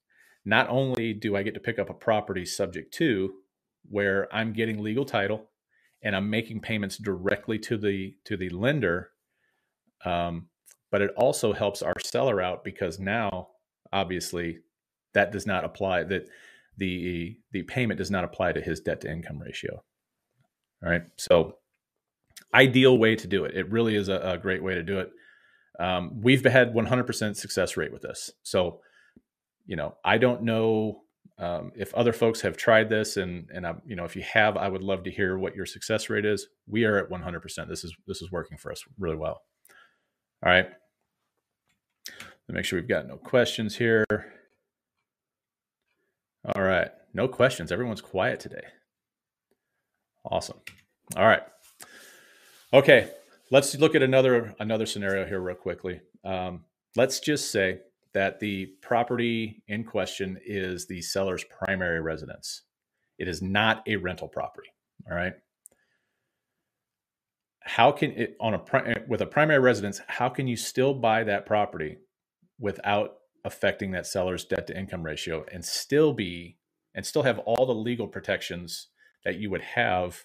not 0.47 0.71
only 0.71 1.13
do 1.13 1.37
I 1.37 1.43
get 1.43 1.55
to 1.55 1.61
pick 1.61 1.79
up 1.79 1.91
a 1.91 1.95
property 1.95 2.47
subject 2.47 2.95
to 2.95 3.35
where 3.91 4.33
I'm 4.35 4.53
getting 4.53 4.83
legal 4.83 5.05
title 5.05 5.51
and 6.03 6.15
I'm 6.15 6.31
making 6.31 6.61
payments 6.61 6.97
directly 6.97 7.59
to 7.61 7.77
the 7.77 8.15
to 8.25 8.37
the 8.37 8.49
lender, 8.51 9.11
um, 10.05 10.47
but 10.91 11.03
it 11.03 11.11
also 11.17 11.53
helps 11.53 11.83
our 11.83 11.99
seller 12.03 12.41
out 12.41 12.63
because 12.65 12.99
now 12.99 13.49
obviously 13.93 14.61
that 15.15 15.33
does 15.33 15.47
not 15.47 15.65
apply 15.65 16.05
that 16.05 16.29
the 16.79 17.37
the 17.51 17.65
payment 17.65 17.99
does 17.99 18.11
not 18.11 18.25
apply 18.25 18.53
to 18.53 18.61
his 18.61 18.81
debt 18.81 19.01
to 19.01 19.11
income 19.11 19.41
ratio. 19.41 19.83
All 20.83 20.91
right, 20.91 21.03
so 21.17 21.57
ideal 22.55 22.97
way 22.97 23.17
to 23.17 23.27
do 23.27 23.45
it. 23.45 23.57
It 23.57 23.71
really 23.71 23.97
is 23.97 24.09
a, 24.09 24.19
a 24.19 24.39
great 24.39 24.63
way 24.63 24.75
to 24.75 24.83
do 24.83 25.01
it. 25.01 25.11
Um, 25.79 26.23
we've 26.23 26.45
had 26.45 26.73
100% 26.73 27.37
success 27.37 27.77
rate 27.77 27.93
with 27.93 28.03
this. 28.03 28.31
So, 28.43 28.81
you 29.67 29.77
know, 29.77 29.97
I 30.05 30.19
don't 30.19 30.43
know 30.43 31.03
um, 31.39 31.73
if 31.77 31.95
other 31.95 32.13
folks 32.13 32.41
have 32.41 32.57
tried 32.57 32.89
this, 32.89 33.17
and 33.17 33.51
and 33.53 33.67
I, 33.67 33.75
you 33.87 33.97
know, 33.97 34.05
if 34.05 34.17
you 34.17 34.23
have, 34.23 34.57
I 34.57 34.69
would 34.69 34.83
love 34.83 35.05
to 35.05 35.11
hear 35.11 35.39
what 35.39 35.55
your 35.55 35.67
success 35.67 36.09
rate 36.09 36.25
is. 36.25 36.47
We 36.67 36.85
are 36.85 36.99
at 36.99 37.11
100%. 37.11 37.69
This 37.69 37.85
is 37.85 37.95
this 38.07 38.23
is 38.23 38.31
working 38.31 38.59
for 38.59 38.73
us 38.73 38.83
really 38.99 39.17
well. 39.17 39.43
All 40.45 40.51
right. 40.51 40.69
Let 42.49 42.55
make 42.55 42.65
sure 42.65 42.79
we've 42.79 42.89
got 42.89 43.09
no 43.09 43.17
questions 43.17 43.77
here. 43.77 44.05
All 46.55 46.63
right, 46.63 46.91
no 47.13 47.27
questions. 47.27 47.73
Everyone's 47.73 48.01
quiet 48.01 48.39
today. 48.39 48.63
Awesome. 50.25 50.59
All 51.17 51.27
right. 51.27 51.43
Okay, 52.73 53.11
let's 53.51 53.77
look 53.77 53.97
at 53.97 54.03
another 54.03 54.55
another 54.61 54.87
scenario 54.87 55.27
here 55.27 55.41
real 55.41 55.57
quickly. 55.57 56.01
Um, 56.25 56.65
let's 56.95 57.19
just 57.19 57.51
say 57.51 57.81
that 58.17 58.41
the 58.41 58.67
property 58.83 59.63
in 59.69 59.85
question 59.85 60.41
is 60.47 60.87
the 60.87 61.03
seller's 61.03 61.45
primary 61.45 62.01
residence. 62.01 62.63
It 63.19 63.29
is 63.29 63.43
not 63.43 63.85
a 63.87 63.97
rental 63.97 64.27
property. 64.29 64.71
All 65.11 65.17
right. 65.17 65.35
How 67.61 67.93
can 67.93 68.13
it 68.13 68.39
on 68.41 68.55
a 68.55 68.61
with 69.07 69.21
a 69.21 69.27
primary 69.27 69.61
residence? 69.61 70.01
How 70.09 70.31
can 70.31 70.49
you 70.49 70.57
still 70.57 70.95
buy 70.95 71.25
that 71.25 71.45
property 71.45 71.99
without 72.59 73.17
affecting 73.45 73.93
that 73.93 74.07
seller's 74.07 74.47
debt 74.47 74.67
to 74.69 74.79
income 74.79 75.03
ratio 75.05 75.45
and 75.53 75.63
still 75.63 76.15
be 76.15 76.57
and 76.95 77.05
still 77.05 77.25
have 77.25 77.39
all 77.41 77.67
the 77.67 77.75
legal 77.75 78.09
protections 78.09 78.89
that 79.27 79.37
you 79.39 79.51
would 79.51 79.63
have 79.63 80.25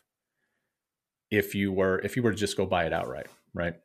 if 1.30 1.56
you 1.56 1.74
were 1.74 2.00
if 2.06 2.16
you 2.16 2.24
were 2.24 2.32
to 2.32 2.38
just 2.38 2.56
go 2.58 2.66
buy 2.66 2.86
it 2.86 2.94
outright. 2.94 3.28
right? 3.54 3.76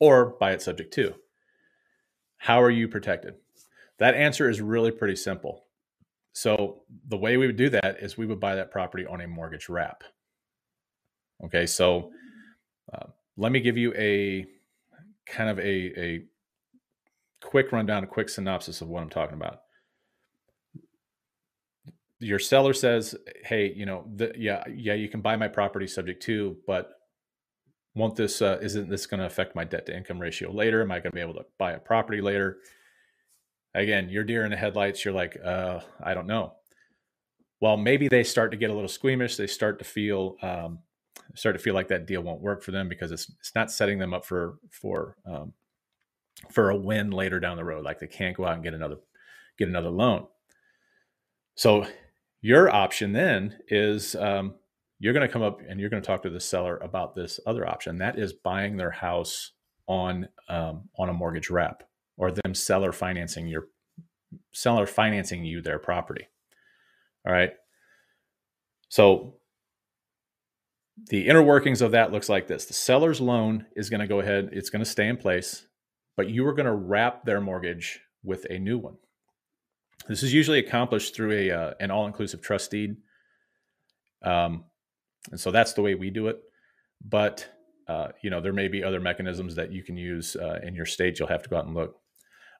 Or 0.00 0.36
buy 0.40 0.52
it 0.52 0.62
subject 0.62 0.94
to. 0.94 1.14
How 2.40 2.62
are 2.62 2.70
you 2.70 2.88
protected? 2.88 3.34
That 3.98 4.14
answer 4.14 4.48
is 4.48 4.62
really 4.62 4.90
pretty 4.90 5.14
simple. 5.14 5.66
So 6.32 6.84
the 7.06 7.18
way 7.18 7.36
we 7.36 7.46
would 7.46 7.56
do 7.58 7.68
that 7.68 7.98
is 8.00 8.16
we 8.16 8.24
would 8.24 8.40
buy 8.40 8.54
that 8.54 8.70
property 8.70 9.04
on 9.04 9.20
a 9.20 9.28
mortgage 9.28 9.68
wrap. 9.68 10.02
Okay, 11.44 11.66
so 11.66 12.12
uh, 12.94 13.08
let 13.36 13.52
me 13.52 13.60
give 13.60 13.76
you 13.76 13.92
a 13.94 14.46
kind 15.26 15.50
of 15.50 15.58
a, 15.58 16.00
a 16.00 16.24
quick 17.42 17.72
rundown, 17.72 18.04
a 18.04 18.06
quick 18.06 18.30
synopsis 18.30 18.80
of 18.80 18.88
what 18.88 19.02
I'm 19.02 19.10
talking 19.10 19.36
about. 19.36 19.60
Your 22.20 22.38
seller 22.38 22.72
says, 22.72 23.14
"Hey, 23.44 23.70
you 23.76 23.84
know, 23.84 24.06
the, 24.16 24.32
yeah, 24.34 24.64
yeah, 24.74 24.94
you 24.94 25.10
can 25.10 25.20
buy 25.20 25.36
my 25.36 25.48
property 25.48 25.86
subject 25.86 26.22
to, 26.22 26.56
but 26.66 26.99
won't 27.94 28.16
this 28.16 28.40
uh, 28.40 28.58
isn't 28.62 28.88
this 28.88 29.06
going 29.06 29.20
to 29.20 29.26
affect 29.26 29.54
my 29.54 29.64
debt 29.64 29.86
to 29.86 29.96
income 29.96 30.20
ratio 30.20 30.52
later? 30.52 30.82
Am 30.82 30.92
I 30.92 31.00
going 31.00 31.10
to 31.12 31.16
be 31.16 31.20
able 31.20 31.34
to 31.34 31.46
buy 31.58 31.72
a 31.72 31.78
property 31.78 32.20
later?" 32.20 32.58
Again, 33.74 34.08
you're 34.08 34.24
deer 34.24 34.44
in 34.44 34.50
the 34.50 34.56
headlights. 34.56 35.04
You're 35.04 35.14
like, 35.14 35.38
uh, 35.44 35.80
I 36.02 36.12
don't 36.12 36.26
know. 36.26 36.54
Well, 37.60 37.76
maybe 37.76 38.08
they 38.08 38.24
start 38.24 38.50
to 38.50 38.56
get 38.56 38.70
a 38.70 38.74
little 38.74 38.88
squeamish. 38.88 39.36
They 39.36 39.46
start 39.46 39.78
to 39.78 39.84
feel 39.84 40.36
um, 40.42 40.80
start 41.34 41.56
to 41.56 41.62
feel 41.62 41.74
like 41.74 41.88
that 41.88 42.06
deal 42.06 42.22
won't 42.22 42.40
work 42.40 42.62
for 42.62 42.70
them 42.70 42.88
because 42.88 43.12
it's 43.12 43.30
it's 43.40 43.54
not 43.54 43.70
setting 43.70 43.98
them 43.98 44.14
up 44.14 44.24
for 44.24 44.58
for 44.70 45.16
um, 45.26 45.52
for 46.50 46.70
a 46.70 46.76
win 46.76 47.10
later 47.10 47.38
down 47.40 47.56
the 47.56 47.64
road. 47.64 47.84
Like 47.84 47.98
they 47.98 48.06
can't 48.06 48.36
go 48.36 48.46
out 48.46 48.54
and 48.54 48.62
get 48.62 48.74
another 48.74 48.96
get 49.58 49.68
another 49.68 49.90
loan. 49.90 50.26
So 51.54 51.86
your 52.40 52.70
option 52.70 53.12
then 53.12 53.58
is 53.68 54.14
um, 54.16 54.54
you're 55.00 55.14
going 55.14 55.26
to 55.26 55.32
come 55.32 55.42
up 55.42 55.60
and 55.66 55.80
you're 55.80 55.90
going 55.90 56.02
to 56.02 56.06
talk 56.06 56.22
to 56.22 56.30
the 56.30 56.38
seller 56.38 56.76
about 56.76 57.14
this 57.14 57.40
other 57.46 57.66
option. 57.66 57.98
That 57.98 58.18
is 58.18 58.32
buying 58.32 58.76
their 58.76 58.90
house 58.90 59.52
on 59.88 60.28
um, 60.48 60.88
on 60.96 61.08
a 61.08 61.12
mortgage 61.12 61.50
wrap 61.50 61.82
or 62.16 62.30
them 62.30 62.54
seller 62.54 62.92
financing 62.92 63.48
your 63.48 63.68
seller 64.52 64.86
financing 64.86 65.44
you 65.44 65.62
their 65.62 65.78
property. 65.78 66.28
All 67.26 67.32
right. 67.32 67.52
So 68.88 69.36
the 71.08 71.28
inner 71.28 71.42
workings 71.42 71.80
of 71.80 71.92
that 71.92 72.12
looks 72.12 72.28
like 72.28 72.46
this. 72.46 72.66
The 72.66 72.74
seller's 72.74 73.20
loan 73.20 73.66
is 73.74 73.88
going 73.88 74.00
to 74.00 74.06
go 74.06 74.20
ahead, 74.20 74.50
it's 74.52 74.70
going 74.70 74.84
to 74.84 74.90
stay 74.90 75.08
in 75.08 75.16
place, 75.16 75.66
but 76.16 76.28
you 76.28 76.46
are 76.46 76.52
going 76.52 76.66
to 76.66 76.74
wrap 76.74 77.24
their 77.24 77.40
mortgage 77.40 78.00
with 78.22 78.44
a 78.50 78.58
new 78.58 78.78
one. 78.78 78.96
This 80.08 80.22
is 80.22 80.34
usually 80.34 80.58
accomplished 80.58 81.14
through 81.14 81.32
a 81.32 81.50
uh, 81.50 81.74
an 81.80 81.90
all-inclusive 81.90 82.42
trust 82.42 82.70
deed. 82.70 82.96
Um, 84.22 84.64
and 85.30 85.38
so 85.38 85.50
that's 85.50 85.72
the 85.74 85.82
way 85.82 85.94
we 85.94 86.10
do 86.10 86.28
it. 86.28 86.40
But 87.04 87.48
uh, 87.88 88.08
you 88.22 88.30
know, 88.30 88.40
there 88.40 88.52
may 88.52 88.68
be 88.68 88.84
other 88.84 89.00
mechanisms 89.00 89.56
that 89.56 89.72
you 89.72 89.82
can 89.82 89.96
use 89.96 90.36
uh, 90.36 90.60
in 90.62 90.74
your 90.74 90.86
state. 90.86 91.18
You'll 91.18 91.28
have 91.28 91.42
to 91.42 91.48
go 91.48 91.56
out 91.56 91.66
and 91.66 91.74
look. 91.74 91.96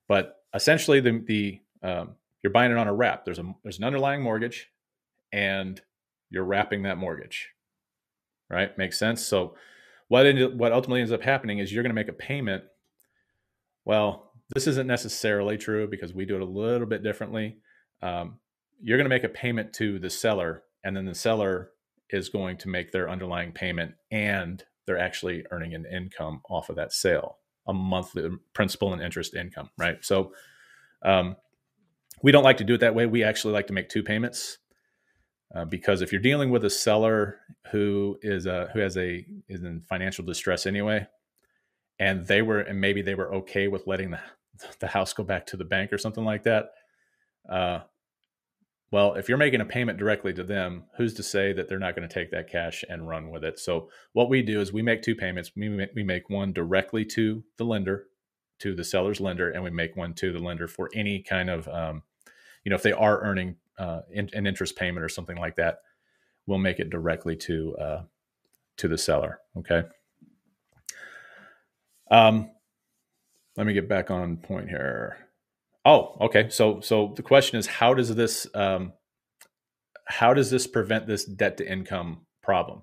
But 0.09 0.37
essentially, 0.55 1.01
the 1.01 1.23
the 1.25 1.61
um, 1.83 2.17
you're 2.43 2.53
buying 2.53 2.73
it 2.73 2.79
on 2.79 2.89
a 2.89 2.95
wrap. 2.95 3.25
There's 3.25 3.39
a 3.39 3.55
there's 3.63 3.79
an 3.79 3.85
underlying 3.85 4.23
mortgage, 4.23 4.71
and 5.33 5.81
you're 6.31 6.45
wrapping 6.45 6.83
that 6.83 6.99
mortgage. 6.99 7.51
Right? 8.49 8.77
Makes 8.77 8.99
sense. 8.99 9.25
So 9.25 9.55
what 10.09 10.27
ended, 10.27 10.59
what 10.59 10.73
ultimately 10.73 11.01
ends 11.01 11.13
up 11.13 11.23
happening 11.23 11.61
is 11.61 11.73
you're 11.73 11.85
going 11.85 11.95
to 11.95 12.01
make 12.01 12.09
a 12.09 12.13
payment. 12.13 12.65
Well, 13.85 14.33
this 14.53 14.67
isn't 14.67 14.89
necessarily 14.89 15.57
true 15.57 15.87
because 15.87 16.13
we 16.13 16.25
do 16.25 16.35
it 16.35 16.43
a 16.43 16.45
little 16.45 16.89
bit 16.89 17.05
differently. 17.05 17.59
Um, 18.03 18.41
you're 18.83 18.99
going 18.99 19.09
to 19.09 19.15
make 19.15 19.23
a 19.23 19.29
payment 19.29 19.73
to 19.75 20.01
the 20.01 20.11
seller, 20.11 20.65
and 20.83 20.97
then 20.97 21.05
the 21.05 21.15
seller 21.15 21.71
is 22.13 22.29
going 22.29 22.57
to 22.59 22.69
make 22.69 22.93
their 22.93 23.09
underlying 23.09 23.53
payment, 23.53 23.95
and 24.11 24.63
they're 24.87 24.99
actually 24.99 25.45
earning 25.51 25.75
an 25.75 25.87
income 25.87 26.41
off 26.49 26.69
of 26.69 26.77
that 26.77 26.93
sale 26.93 27.39
a 27.67 27.73
monthly 27.73 28.29
principal 28.53 28.93
and 28.93 29.03
interest 29.03 29.35
income, 29.35 29.71
right? 29.79 29.99
So 30.03 30.33
um, 31.05 31.37
we 32.23 32.33
don't 32.33 32.43
like 32.43 32.57
to 32.59 32.65
do 32.65 32.75
it 32.75 32.81
that 32.81 32.95
way. 32.95 33.07
We 33.07 33.23
actually 33.23 33.55
like 33.55 33.69
to 33.69 33.73
make 33.73 33.89
two 33.89 34.03
payments 34.03 34.59
uh, 35.55 35.65
because 35.65 36.03
if 36.03 36.13
you're 36.13 36.21
dealing 36.21 36.51
with 36.51 36.65
a 36.65 36.71
seller 36.71 37.39
who 37.71 38.19
is 38.23 38.47
a, 38.47 38.71
who 38.73 38.81
has 38.81 38.97
a 38.97 39.25
is 39.49 39.63
in 39.63 39.83
financial 39.89 40.25
distress 40.25 40.67
anyway, 40.67 41.07
and 41.99 42.27
they 42.27 42.43
were 42.43 42.61
and 42.61 42.81
maybe 42.81 43.03
they 43.03 43.15
were 43.15 43.35
okay 43.35 43.69
with 43.69 43.87
letting 43.87 44.11
the 44.11 44.21
the 44.81 44.87
house 44.89 45.13
go 45.13 45.23
back 45.23 45.47
to 45.47 45.57
the 45.57 45.65
bank 45.65 45.93
or 45.93 45.99
something 45.99 46.25
like 46.25 46.43
that, 46.45 46.71
uh, 47.49 47.81
well, 48.93 49.15
if 49.15 49.29
you're 49.29 49.39
making 49.39 49.61
a 49.61 49.67
payment 49.67 49.99
directly 49.99 50.33
to 50.33 50.43
them, 50.43 50.85
who's 50.97 51.15
to 51.15 51.23
say 51.23 51.53
that 51.53 51.69
they're 51.69 51.79
not 51.79 51.95
going 51.95 52.09
to 52.09 52.13
take 52.13 52.33
that 52.33 52.51
cash 52.51 52.85
and 52.89 53.07
run 53.07 53.31
with 53.31 53.45
it? 53.45 53.59
So, 53.61 53.89
what 54.13 54.29
we 54.29 54.43
do 54.43 54.61
is 54.61 54.73
we 54.73 54.83
make 54.83 55.03
two 55.03 55.15
payments. 55.15 55.53
We 55.55 55.69
make, 55.69 56.29
one 56.29 56.53
directly 56.53 57.05
to 57.07 57.45
the 57.57 57.65
lender, 57.65 58.07
to 58.61 58.75
the 58.75 58.85
seller's 58.85 59.21
lender, 59.21 59.51
and 59.51 59.63
we 59.63 59.71
make 59.71 59.97
one 59.97 60.15
to 60.15 60.33
the 60.33 60.41
lender 60.41 60.67
for 60.67 60.91
any 60.93 61.23
kind 61.23 61.51
of, 61.51 61.69
um, 61.69 62.03
you 62.65 62.71
know, 62.71 62.77
if 62.77 62.83
they 62.83 62.93
are 62.93 63.23
earning 63.23 63.57
uh, 63.79 64.01
an 64.13 64.47
interest 64.47 64.77
payment 64.77 65.05
or 65.05 65.09
something 65.09 65.37
like 65.37 65.57
that, 65.57 65.79
we'll 66.47 66.59
make 66.59 66.81
it 66.81 66.91
directly 66.91 67.37
to 67.37 67.77
uh, 67.77 68.03
to 68.79 68.89
the 68.89 68.99
seller. 68.99 69.39
Okay. 69.57 69.85
Um, 72.11 72.51
let 73.57 73.67
me 73.67 73.73
get 73.73 73.89
back 73.89 74.11
on 74.11 74.37
point 74.37 74.69
here. 74.69 75.30
Oh, 75.85 76.17
okay. 76.21 76.49
So 76.51 76.81
so 76.81 77.13
the 77.17 77.23
question 77.23 77.59
is, 77.59 77.67
how 77.67 77.95
does 77.95 78.15
this 78.15 78.47
um, 78.55 78.93
how 80.05 80.35
does 80.35 80.51
this 80.51 80.67
prevent 80.67 81.07
this 81.07 81.25
debt 81.25 81.57
to 81.59 81.71
income 81.71 82.27
problem? 82.43 82.83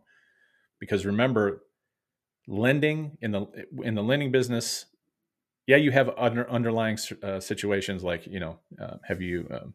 Because 0.79 1.05
remember, 1.05 1.63
lending 2.47 3.17
in 3.21 3.31
the 3.31 3.47
in 3.83 3.93
the 3.93 4.01
lending 4.01 4.31
business, 4.31 4.86
yeah, 5.67 5.75
you 5.75 5.91
have 5.91 6.10
under, 6.17 6.49
underlying 6.49 6.97
uh, 7.21 7.39
situations 7.39 8.03
like 8.03 8.25
you 8.25 8.39
know, 8.39 8.60
uh, 8.81 8.97
have 9.03 9.21
you 9.21 9.47
um, 9.51 9.73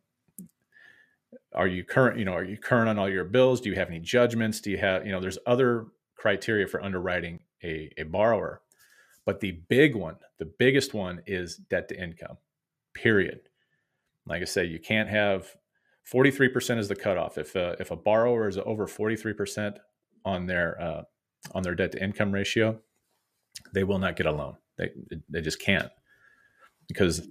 are 1.54 1.68
you 1.68 1.84
current? 1.84 2.18
You 2.18 2.24
know, 2.24 2.32
are 2.32 2.44
you 2.44 2.56
current 2.56 2.88
on 2.88 2.98
all 2.98 3.08
your 3.08 3.24
bills? 3.24 3.60
Do 3.60 3.68
you 3.68 3.76
have 3.76 3.88
any 3.88 4.00
judgments? 4.00 4.60
Do 4.60 4.70
you 4.70 4.78
have 4.78 5.06
you 5.06 5.12
know? 5.12 5.20
There's 5.20 5.38
other 5.46 5.86
criteria 6.16 6.66
for 6.66 6.82
underwriting 6.82 7.40
a, 7.62 7.92
a 7.96 8.02
borrower, 8.02 8.62
but 9.24 9.38
the 9.38 9.52
big 9.68 9.94
one, 9.94 10.16
the 10.38 10.44
biggest 10.44 10.92
one, 10.92 11.22
is 11.26 11.56
debt 11.56 11.88
to 11.90 12.02
income 12.02 12.38
period. 12.94 13.40
Like 14.26 14.42
I 14.42 14.46
say, 14.46 14.64
you 14.64 14.78
can't 14.78 15.08
have 15.08 15.56
43% 16.12 16.78
is 16.78 16.88
the 16.88 16.96
cutoff. 16.96 17.38
If 17.38 17.54
a, 17.56 17.76
if 17.80 17.90
a 17.90 17.96
borrower 17.96 18.48
is 18.48 18.58
over 18.58 18.86
43% 18.86 19.76
on 20.24 20.46
their 20.46 20.80
uh, 20.80 21.02
on 21.54 21.62
their 21.62 21.74
debt 21.74 21.92
to 21.92 22.02
income 22.02 22.32
ratio, 22.32 22.80
they 23.74 23.84
will 23.84 23.98
not 23.98 24.16
get 24.16 24.26
a 24.26 24.32
loan. 24.32 24.56
They 24.78 24.90
they 25.28 25.40
just 25.40 25.60
can't 25.60 25.90
because 26.88 27.26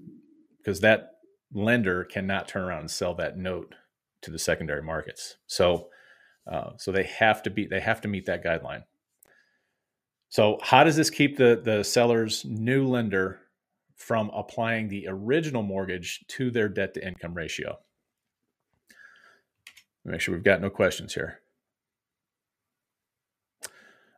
because 0.57 0.81
that 0.81 1.11
lender 1.53 2.03
cannot 2.03 2.47
turn 2.47 2.63
around 2.63 2.81
and 2.81 2.91
sell 2.91 3.13
that 3.15 3.37
note 3.37 3.73
to 4.21 4.31
the 4.31 4.39
secondary 4.39 4.83
markets. 4.83 5.37
So 5.47 5.89
uh, 6.51 6.71
so 6.77 6.91
they 6.91 7.03
have 7.03 7.43
to 7.43 7.49
be 7.49 7.67
they 7.67 7.79
have 7.79 8.01
to 8.01 8.07
meet 8.07 8.25
that 8.25 8.43
guideline. 8.43 8.83
So 10.29 10.59
how 10.61 10.83
does 10.83 10.95
this 10.95 11.09
keep 11.09 11.37
the 11.37 11.61
the 11.63 11.83
seller's 11.83 12.45
new 12.45 12.87
lender 12.87 13.40
from 14.01 14.31
applying 14.33 14.87
the 14.87 15.05
original 15.07 15.61
mortgage 15.61 16.25
to 16.27 16.49
their 16.49 16.67
debt 16.67 16.93
to 16.95 17.07
income 17.07 17.35
ratio. 17.35 17.77
Make 20.03 20.21
sure 20.21 20.33
we've 20.33 20.43
got 20.43 20.59
no 20.59 20.71
questions 20.71 21.13
here. 21.13 21.39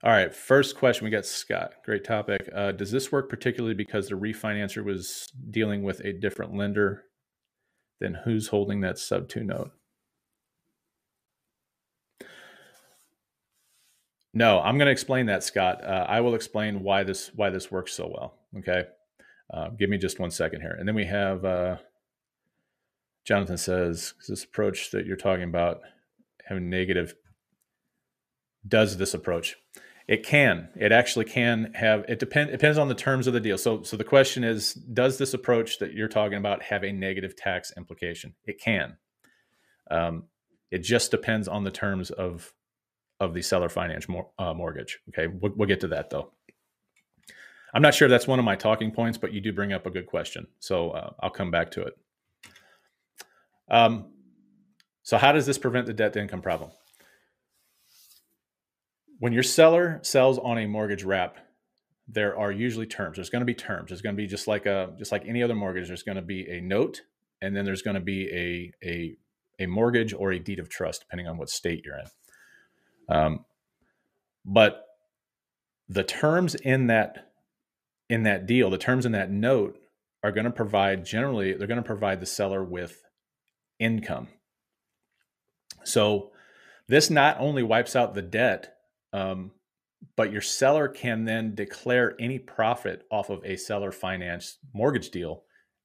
All 0.01 0.11
right, 0.11 0.33
first 0.33 0.77
question 0.77 1.03
we 1.03 1.11
got 1.11 1.25
Scott. 1.25 1.73
Great 1.85 2.05
topic. 2.05 2.49
Uh, 2.55 2.71
does 2.71 2.91
this 2.91 3.11
work 3.11 3.29
particularly 3.29 3.75
because 3.75 4.07
the 4.07 4.15
refinancer 4.15 4.83
was 4.83 5.27
dealing 5.49 5.83
with 5.83 5.99
a 6.01 6.13
different 6.13 6.55
lender 6.55 7.03
than 7.99 8.13
who's 8.13 8.47
holding 8.47 8.81
that 8.81 8.97
sub 8.97 9.27
two 9.27 9.43
note? 9.43 9.71
No, 14.33 14.61
I'm 14.61 14.77
going 14.77 14.87
to 14.87 14.91
explain 14.91 15.27
that, 15.27 15.43
Scott. 15.43 15.83
Uh, 15.83 16.05
I 16.07 16.21
will 16.21 16.35
explain 16.35 16.83
why 16.83 17.03
this 17.03 17.31
why 17.35 17.49
this 17.49 17.69
works 17.69 17.93
so 17.93 18.07
well. 18.07 18.33
Okay. 18.59 18.85
Uh, 19.53 19.69
give 19.69 19.89
me 19.89 19.97
just 19.97 20.19
one 20.19 20.31
second 20.31 20.61
here. 20.61 20.75
And 20.77 20.87
then 20.87 20.95
we 20.95 21.05
have 21.05 21.45
uh, 21.45 21.77
Jonathan 23.25 23.57
says, 23.57 24.13
this 24.27 24.43
approach 24.43 24.91
that 24.91 25.05
you're 25.05 25.15
talking 25.15 25.43
about 25.43 25.81
having 26.45 26.69
negative, 26.69 27.13
does 28.67 28.97
this 28.97 29.13
approach? 29.13 29.55
It 30.07 30.25
can. 30.25 30.69
It 30.75 30.91
actually 30.91 31.25
can 31.25 31.71
have. 31.75 32.03
It 32.09 32.19
depend. 32.19 32.49
It 32.49 32.53
depends 32.53 32.77
on 32.77 32.89
the 32.89 32.95
terms 32.95 33.25
of 33.25 33.33
the 33.33 33.39
deal. 33.39 33.57
So, 33.57 33.83
so 33.83 33.95
the 33.95 34.03
question 34.03 34.43
is, 34.43 34.73
does 34.73 35.17
this 35.17 35.33
approach 35.33 35.79
that 35.79 35.93
you're 35.93 36.09
talking 36.09 36.37
about 36.37 36.63
have 36.63 36.83
a 36.83 36.91
negative 36.91 37.37
tax 37.37 37.71
implication? 37.77 38.33
It 38.43 38.59
can. 38.59 38.97
Um, 39.89 40.25
it 40.71 40.79
just 40.79 41.09
depends 41.09 41.47
on 41.47 41.63
the 41.63 41.71
terms 41.71 42.11
of 42.11 42.53
of 43.21 43.33
the 43.33 43.41
seller 43.41 43.69
finance 43.69 44.09
mor- 44.09 44.31
uh, 44.37 44.53
mortgage. 44.53 44.99
Okay, 45.09 45.27
we'll, 45.27 45.53
we'll 45.55 45.67
get 45.69 45.79
to 45.81 45.87
that 45.89 46.09
though. 46.09 46.31
I'm 47.73 47.81
not 47.81 47.95
sure 47.95 48.05
if 48.05 48.09
that's 48.09 48.27
one 48.27 48.39
of 48.39 48.45
my 48.45 48.55
talking 48.55 48.91
points, 48.91 49.17
but 49.17 49.33
you 49.33 49.41
do 49.41 49.51
bring 49.51 49.73
up 49.73 49.85
a 49.85 49.89
good 49.89 50.05
question. 50.05 50.47
So 50.59 50.91
uh, 50.91 51.13
I'll 51.19 51.31
come 51.31 51.49
back 51.49 51.71
to 51.71 51.81
it. 51.81 51.97
Um, 53.69 54.11
so, 55.01 55.17
how 55.17 55.31
does 55.31 55.45
this 55.45 55.57
prevent 55.57 55.85
the 55.85 55.93
debt 55.93 56.13
to 56.13 56.21
income 56.21 56.41
problem? 56.41 56.71
When 59.19 59.33
your 59.33 59.43
seller 59.43 59.99
sells 60.03 60.37
on 60.37 60.57
a 60.57 60.67
mortgage 60.67 61.03
wrap, 61.03 61.37
there 62.07 62.37
are 62.37 62.51
usually 62.51 62.85
terms. 62.85 63.17
There's 63.17 63.29
going 63.29 63.41
to 63.41 63.45
be 63.45 63.53
terms. 63.53 63.89
There's 63.89 64.01
going 64.01 64.15
to 64.15 64.21
be 64.21 64.27
just 64.27 64.47
like 64.47 64.65
a 64.65 64.93
just 64.97 65.11
like 65.11 65.25
any 65.25 65.41
other 65.41 65.55
mortgage. 65.55 65.87
There's 65.87 66.03
going 66.03 66.17
to 66.17 66.21
be 66.21 66.49
a 66.49 66.61
note, 66.61 67.01
and 67.41 67.55
then 67.55 67.65
there's 67.65 67.81
going 67.81 67.95
to 67.95 68.01
be 68.01 68.29
a 68.31 68.87
a 68.87 69.17
a 69.59 69.65
mortgage 69.65 70.13
or 70.13 70.31
a 70.31 70.39
deed 70.39 70.59
of 70.59 70.69
trust, 70.69 71.01
depending 71.01 71.27
on 71.27 71.37
what 71.37 71.49
state 71.49 71.83
you're 71.85 71.97
in. 71.97 73.15
Um, 73.15 73.45
but 74.45 74.85
the 75.89 76.03
terms 76.03 76.55
in 76.55 76.87
that 76.87 77.32
in 78.13 78.21
that 78.21 78.45
deal, 78.45 78.69
the 78.69 78.77
terms 78.77 79.07
in 79.07 79.11
that 79.13 79.31
note 79.31 79.79
are 80.23 80.31
going 80.31 80.45
to 80.45 80.51
provide 80.51 81.03
generally 81.03 81.53
they're 81.53 81.65
going 81.65 81.81
to 81.81 81.81
provide 81.81 82.19
the 82.19 82.27
seller 82.27 82.63
with 82.63 83.01
income. 83.79 84.27
So 85.83 86.29
this 86.87 87.09
not 87.09 87.37
only 87.39 87.63
wipes 87.63 87.95
out 87.95 88.13
the 88.13 88.21
debt, 88.21 88.75
um, 89.13 89.49
but 90.15 90.31
your 90.31 90.41
seller 90.41 90.87
can 90.87 91.25
then 91.25 91.55
declare 91.55 92.15
any 92.19 92.37
profit 92.37 93.03
off 93.09 93.31
of 93.31 93.43
a 93.43 93.57
seller 93.57 93.91
finance 93.91 94.59
mortgage 94.75 95.09
deal 95.09 95.41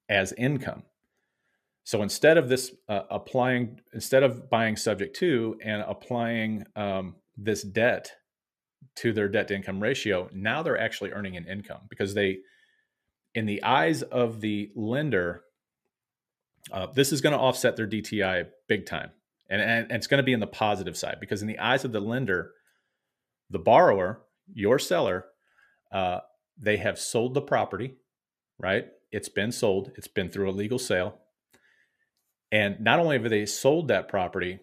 as 0.07 0.31
income. 0.33 0.83
So 1.83 2.03
instead 2.03 2.37
of 2.37 2.47
this 2.47 2.75
uh, 2.87 3.01
applying, 3.09 3.81
instead 3.91 4.21
of 4.21 4.51
buying 4.51 4.75
subject 4.75 5.15
to 5.15 5.57
and 5.63 5.81
applying 5.81 6.65
um, 6.75 7.15
this 7.35 7.63
debt 7.63 8.11
to 8.95 9.13
their 9.13 9.29
debt 9.29 9.47
to 9.47 9.55
income 9.55 9.81
ratio, 9.81 10.29
now 10.33 10.61
they're 10.61 10.79
actually 10.79 11.11
earning 11.11 11.37
an 11.37 11.47
income 11.47 11.81
because 11.89 12.13
they, 12.13 12.39
in 13.33 13.45
the 13.45 13.63
eyes 13.63 14.01
of 14.01 14.41
the 14.41 14.71
lender, 14.75 15.43
uh, 16.71 16.87
this 16.87 17.11
is 17.11 17.21
going 17.21 17.33
to 17.33 17.39
offset 17.39 17.75
their 17.75 17.87
DTI 17.87 18.47
big 18.67 18.85
time. 18.85 19.11
And, 19.49 19.61
and, 19.61 19.83
and 19.83 19.91
it's 19.91 20.07
going 20.07 20.19
to 20.19 20.23
be 20.23 20.33
in 20.33 20.39
the 20.39 20.47
positive 20.47 20.97
side 20.97 21.17
because 21.19 21.41
in 21.41 21.47
the 21.47 21.59
eyes 21.59 21.83
of 21.83 21.91
the 21.91 21.99
lender, 21.99 22.51
the 23.49 23.59
borrower, 23.59 24.21
your 24.53 24.77
seller, 24.77 25.25
uh, 25.91 26.19
they 26.57 26.77
have 26.77 26.99
sold 26.99 27.33
the 27.33 27.41
property, 27.41 27.95
right? 28.59 28.87
It's 29.11 29.29
been 29.29 29.51
sold, 29.51 29.91
it's 29.95 30.07
been 30.07 30.29
through 30.29 30.49
a 30.49 30.51
legal 30.51 30.77
sale. 30.77 31.19
And 32.51 32.79
not 32.79 32.99
only 32.99 33.19
have 33.19 33.29
they 33.29 33.45
sold 33.45 33.87
that 33.87 34.07
property, 34.07 34.59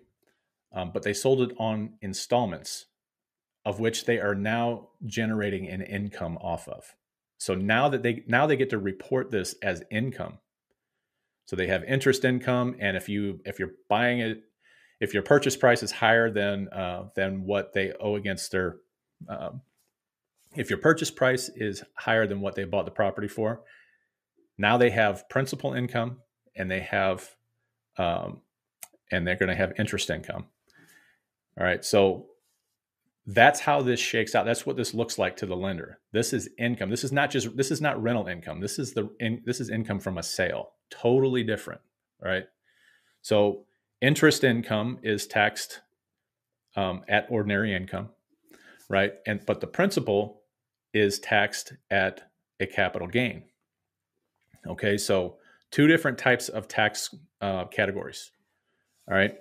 um, 0.73 0.91
but 0.93 1.03
they 1.03 1.13
sold 1.13 1.41
it 1.41 1.57
on 1.59 1.95
installments, 2.03 2.87
of 3.67 3.79
which 3.81 4.07
they 4.07 4.19
are 4.19 4.35
now 4.35 4.89
generating 5.05 5.69
an 5.69 5.83
income 5.83 6.39
off 6.41 6.67
of. 6.69 6.95
So 7.37 7.55
now 7.55 7.91
that 7.91 8.03
they 8.03 8.23
now 8.27 8.47
they 8.47 8.57
get 8.57 8.71
to 8.71 8.79
report 8.79 9.31
this 9.31 9.55
as 9.63 9.83
income. 9.91 10.39
So 11.45 11.55
they 11.55 11.67
have 11.67 11.85
interest 11.85 12.25
income, 12.25 12.77
and 12.81 12.97
if 12.97 13.11
you 13.11 13.41
if 13.45 13.59
you're 13.59 13.75
buying 13.89 14.21
it 14.21 14.43
if 15.01 15.13
your 15.13 15.23
purchase 15.23 15.57
price 15.57 15.83
is 15.83 15.93
higher 15.93 16.31
than 16.31 16.69
uh, 16.69 17.09
than 17.15 17.45
what 17.45 17.73
they 17.73 17.93
owe 18.01 18.17
against 18.17 18.51
their 18.53 18.79
um, 19.29 19.61
if 20.55 20.71
your 20.71 20.79
purchase 20.79 21.11
price 21.11 21.51
is 21.55 21.83
higher 21.95 22.27
than 22.27 22.41
what 22.41 22.55
they 22.55 22.65
bought 22.65 22.85
the 22.85 22.91
property 22.91 23.29
for 23.29 23.61
now 24.59 24.77
they 24.77 24.91
have 24.91 25.29
principal 25.29 25.75
income 25.75 26.19
and 26.55 26.71
they 26.71 26.81
have 26.81 27.29
um, 27.99 28.41
and 29.11 29.27
they're 29.27 29.37
going 29.37 29.49
to 29.49 29.55
have 29.55 29.73
interest 29.79 30.09
income 30.09 30.47
all 31.59 31.67
right 31.67 31.85
so 31.85 32.27
that's 33.27 33.61
how 33.61 33.83
this 33.83 33.99
shakes 33.99 34.35
out 34.35 34.45
that's 34.47 34.65
what 34.65 34.77
this 34.77 34.95
looks 34.95 35.19
like 35.19 35.37
to 35.37 35.47
the 35.47 35.57
lender 35.57 35.99
this 36.13 36.33
is 36.33 36.49
income 36.59 36.91
this 36.91 37.03
is 37.03 37.13
not 37.13 37.31
just 37.31 37.57
this 37.57 37.71
is 37.71 37.81
not 37.81 38.01
rental 38.01 38.29
income 38.29 38.61
this 38.61 38.79
is 38.79 38.93
the 38.93 39.09
in, 39.19 39.43
this 39.45 39.61
is 39.61 39.69
income 39.69 39.99
from 39.99 40.19
a 40.19 40.23
sale 40.23 40.73
totally 40.91 41.43
different 41.43 41.81
right 42.23 42.45
so 43.23 43.65
interest 44.01 44.45
income 44.45 44.99
is 45.03 45.27
taxed 45.27 45.81
um, 46.77 47.03
at 47.09 47.27
ordinary 47.31 47.75
income, 47.75 48.11
right? 48.89 49.15
And 49.27 49.45
but 49.47 49.61
the 49.61 49.67
principal 49.67 50.43
is 50.93 51.19
taxed 51.19 51.73
at 51.91 52.31
a 52.61 52.67
capital 52.67 53.09
gain. 53.09 53.45
Okay, 54.67 54.97
so 54.97 55.39
two 55.71 55.87
different 55.87 56.19
types 56.19 56.49
of 56.49 56.69
tax 56.69 57.15
uh, 57.41 57.65
categories. 57.67 58.31
All 59.09 59.17
right. 59.17 59.35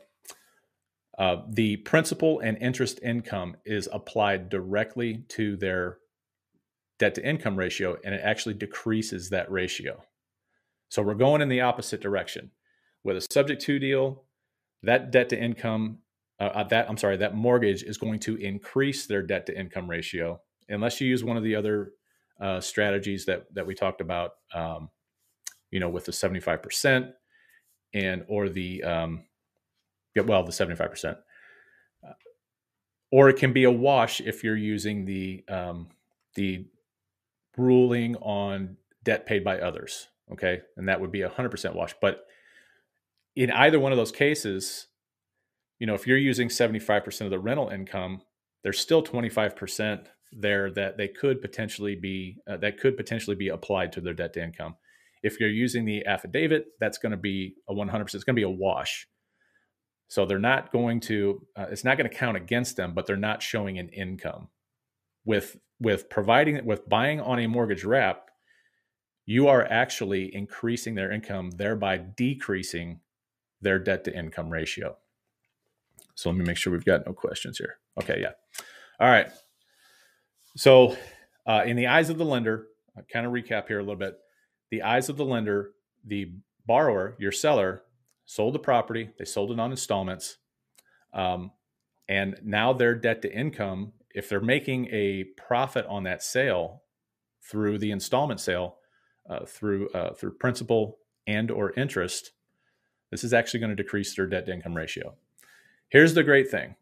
Uh, 1.17 1.37
the 1.49 1.77
principal 1.77 2.39
and 2.39 2.57
interest 2.57 2.99
income 3.01 3.55
is 3.65 3.87
applied 3.91 4.49
directly 4.49 5.23
to 5.29 5.55
their 5.55 5.97
debt 6.99 7.15
to 7.15 7.25
income 7.25 7.55
ratio, 7.57 7.97
and 8.03 8.13
it 8.13 8.21
actually 8.23 8.55
decreases 8.55 9.29
that 9.29 9.49
ratio. 9.49 10.03
So 10.89 11.01
we're 11.01 11.15
going 11.15 11.41
in 11.41 11.49
the 11.49 11.61
opposite 11.61 12.01
direction. 12.01 12.51
With 13.03 13.17
a 13.17 13.25
subject 13.31 13.61
to 13.63 13.79
deal, 13.79 14.23
that 14.83 15.11
debt 15.11 15.29
to 15.29 15.39
income 15.39 15.99
uh, 16.39 16.43
uh, 16.43 16.63
that 16.65 16.89
I'm 16.89 16.97
sorry, 16.97 17.17
that 17.17 17.35
mortgage 17.35 17.83
is 17.83 17.97
going 17.97 18.19
to 18.19 18.35
increase 18.35 19.05
their 19.05 19.21
debt 19.21 19.45
to 19.45 19.57
income 19.57 19.89
ratio 19.89 20.41
unless 20.67 20.99
you 20.99 21.07
use 21.07 21.23
one 21.23 21.37
of 21.37 21.43
the 21.43 21.55
other 21.55 21.91
uh, 22.41 22.59
strategies 22.59 23.25
that 23.25 23.53
that 23.53 23.65
we 23.65 23.73
talked 23.73 24.01
about, 24.01 24.31
um, 24.53 24.89
you 25.71 25.79
know, 25.79 25.89
with 25.89 26.05
the 26.05 26.11
75 26.11 26.61
percent 26.61 27.07
and 27.93 28.25
or 28.27 28.49
the 28.49 28.83
um, 28.83 29.23
well, 30.23 30.43
the 30.43 30.51
75 30.51 30.89
percent, 30.89 31.17
uh, 32.07 32.13
or 33.11 33.29
it 33.29 33.37
can 33.37 33.53
be 33.53 33.63
a 33.63 33.71
wash 33.71 34.21
if 34.21 34.43
you're 34.43 34.55
using 34.55 35.05
the 35.05 35.43
um, 35.49 35.89
the 36.35 36.65
ruling 37.57 38.15
on 38.17 38.77
debt 39.03 39.25
paid 39.25 39.43
by 39.43 39.59
others. 39.59 40.07
Okay, 40.31 40.61
and 40.77 40.89
that 40.89 40.99
would 40.99 41.11
be 41.11 41.21
a 41.21 41.27
100 41.27 41.49
percent 41.49 41.75
wash, 41.75 41.93
but 42.01 42.25
in 43.35 43.51
either 43.51 43.79
one 43.79 43.91
of 43.91 43.97
those 43.97 44.11
cases, 44.11 44.87
you 45.79 45.87
know, 45.87 45.93
if 45.93 46.07
you're 46.07 46.17
using 46.17 46.47
75% 46.47 47.21
of 47.21 47.31
the 47.31 47.39
rental 47.39 47.69
income, 47.69 48.21
there's 48.63 48.79
still 48.79 49.03
25% 49.03 50.07
there 50.31 50.71
that 50.71 50.97
they 50.97 51.07
could 51.07 51.41
potentially 51.41 51.95
be 51.95 52.37
uh, 52.49 52.57
that 52.57 52.79
could 52.79 52.97
potentially 52.97 53.35
be 53.35 53.49
applied 53.49 53.91
to 53.93 54.01
their 54.01 54.13
debt 54.13 54.33
to 54.33 54.43
income. 54.43 54.75
If 55.23 55.39
you're 55.39 55.49
using 55.49 55.85
the 55.85 56.05
affidavit, 56.05 56.67
that's 56.79 56.97
going 56.97 57.11
to 57.11 57.17
be 57.17 57.55
a 57.69 57.73
100%. 57.73 58.13
It's 58.13 58.23
going 58.23 58.35
to 58.35 58.39
be 58.39 58.43
a 58.43 58.49
wash. 58.49 59.07
So 60.07 60.25
they're 60.25 60.39
not 60.39 60.71
going 60.71 60.99
to. 61.01 61.45
Uh, 61.55 61.65
it's 61.69 61.83
not 61.83 61.97
going 61.97 62.09
to 62.09 62.15
count 62.15 62.37
against 62.37 62.77
them, 62.77 62.93
but 62.93 63.05
they're 63.05 63.17
not 63.17 63.41
showing 63.41 63.79
an 63.79 63.89
income. 63.89 64.49
With 65.25 65.57
with 65.79 66.09
providing 66.09 66.65
with 66.65 66.87
buying 66.87 67.19
on 67.19 67.39
a 67.39 67.47
mortgage 67.47 67.83
wrap, 67.83 68.29
you 69.25 69.47
are 69.47 69.65
actually 69.65 70.33
increasing 70.33 70.95
their 70.95 71.11
income, 71.11 71.51
thereby 71.51 71.97
decreasing 71.97 72.99
their 73.61 73.79
debt 73.79 74.03
to 74.03 74.15
income 74.15 74.49
ratio. 74.49 74.97
So 76.13 76.29
let 76.29 76.37
me 76.37 76.45
make 76.45 76.57
sure 76.57 76.71
we've 76.71 76.85
got 76.85 77.05
no 77.05 77.13
questions 77.13 77.57
here. 77.57 77.77
Okay, 77.99 78.21
yeah. 78.21 78.31
All 78.99 79.09
right. 79.09 79.29
So, 80.55 80.95
uh, 81.45 81.63
in 81.65 81.75
the 81.75 81.87
eyes 81.87 82.09
of 82.09 82.17
the 82.17 82.25
lender, 82.25 82.67
I'll 82.95 83.03
kind 83.11 83.25
of 83.25 83.33
recap 83.33 83.67
here 83.67 83.79
a 83.79 83.83
little 83.83 83.97
bit. 83.97 84.17
The 84.71 84.83
eyes 84.83 85.09
of 85.09 85.17
the 85.17 85.25
lender, 85.25 85.71
the 86.05 86.31
borrower, 86.65 87.15
your 87.19 87.31
seller, 87.31 87.81
sold 88.25 88.55
the 88.55 88.59
property. 88.59 89.09
They 89.17 89.25
sold 89.25 89.51
it 89.51 89.59
on 89.59 89.71
installments, 89.71 90.37
um, 91.13 91.51
and 92.07 92.35
now 92.43 92.73
their 92.73 92.95
debt 92.95 93.21
to 93.23 93.33
income, 93.33 93.93
if 94.13 94.29
they're 94.29 94.39
making 94.39 94.87
a 94.91 95.25
profit 95.37 95.85
on 95.87 96.03
that 96.03 96.23
sale 96.23 96.83
through 97.41 97.77
the 97.77 97.91
installment 97.91 98.39
sale, 98.39 98.77
uh, 99.29 99.45
through 99.45 99.89
uh, 99.89 100.13
through 100.13 100.33
principal 100.33 100.99
and 101.27 101.49
or 101.49 101.71
interest, 101.73 102.31
this 103.11 103.23
is 103.23 103.33
actually 103.33 103.59
going 103.59 103.75
to 103.75 103.81
decrease 103.81 104.15
their 104.15 104.27
debt 104.27 104.45
to 104.45 104.53
income 104.53 104.75
ratio. 104.75 105.15
Here's 105.89 106.13
the 106.13 106.23
great 106.23 106.49
thing. 106.49 106.75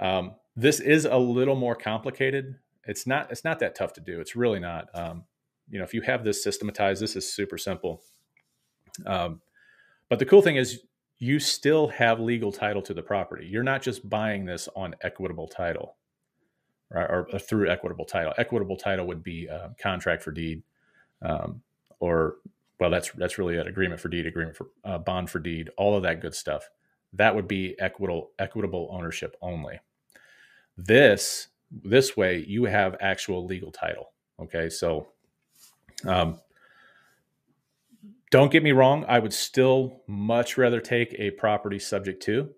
Um, 0.00 0.34
this 0.56 0.80
is 0.80 1.04
a 1.04 1.16
little 1.16 1.56
more 1.56 1.74
complicated. 1.74 2.56
It's 2.86 3.06
not. 3.06 3.30
It's 3.30 3.44
not 3.44 3.58
that 3.60 3.74
tough 3.74 3.92
to 3.94 4.00
do. 4.00 4.20
It's 4.20 4.36
really 4.36 4.60
not. 4.60 4.88
Um, 4.94 5.24
you 5.68 5.78
know, 5.78 5.84
if 5.84 5.94
you 5.94 6.02
have 6.02 6.24
this 6.24 6.42
systematized, 6.42 7.00
this 7.00 7.16
is 7.16 7.32
super 7.32 7.56
simple. 7.56 8.02
Um, 9.06 9.40
but 10.12 10.18
the 10.18 10.26
cool 10.26 10.42
thing 10.42 10.56
is, 10.56 10.82
you 11.20 11.40
still 11.40 11.88
have 11.88 12.20
legal 12.20 12.52
title 12.52 12.82
to 12.82 12.92
the 12.92 13.00
property. 13.00 13.46
You're 13.46 13.62
not 13.62 13.80
just 13.80 14.10
buying 14.10 14.44
this 14.44 14.68
on 14.76 14.94
equitable 15.00 15.48
title, 15.48 15.96
right, 16.90 17.08
or, 17.08 17.26
through 17.38 17.70
equitable 17.70 18.04
title. 18.04 18.34
Equitable 18.36 18.76
title 18.76 19.06
would 19.06 19.22
be 19.22 19.46
a 19.46 19.74
contract 19.80 20.22
for 20.22 20.30
deed, 20.30 20.64
um, 21.22 21.62
or 21.98 22.36
well, 22.78 22.90
that's 22.90 23.10
that's 23.12 23.38
really 23.38 23.56
an 23.56 23.68
agreement 23.68 24.02
for 24.02 24.10
deed, 24.10 24.26
agreement 24.26 24.54
for 24.54 24.66
uh, 24.84 24.98
bond 24.98 25.30
for 25.30 25.38
deed, 25.38 25.70
all 25.78 25.96
of 25.96 26.02
that 26.02 26.20
good 26.20 26.34
stuff. 26.34 26.68
That 27.14 27.34
would 27.34 27.48
be 27.48 27.74
equitable 27.80 28.32
equitable 28.38 28.90
ownership 28.92 29.34
only. 29.40 29.80
This 30.76 31.48
this 31.70 32.18
way 32.18 32.44
you 32.46 32.64
have 32.64 32.96
actual 33.00 33.46
legal 33.46 33.72
title. 33.72 34.12
Okay, 34.38 34.68
so 34.68 35.06
um, 36.04 36.38
don't 38.32 38.50
get 38.50 38.62
me 38.62 38.72
wrong. 38.72 39.04
I 39.08 39.18
would 39.18 39.34
still 39.34 40.00
much 40.06 40.56
rather 40.56 40.80
take 40.80 41.14
a 41.18 41.32
property 41.32 41.78
subject 41.78 42.22
to. 42.24 42.48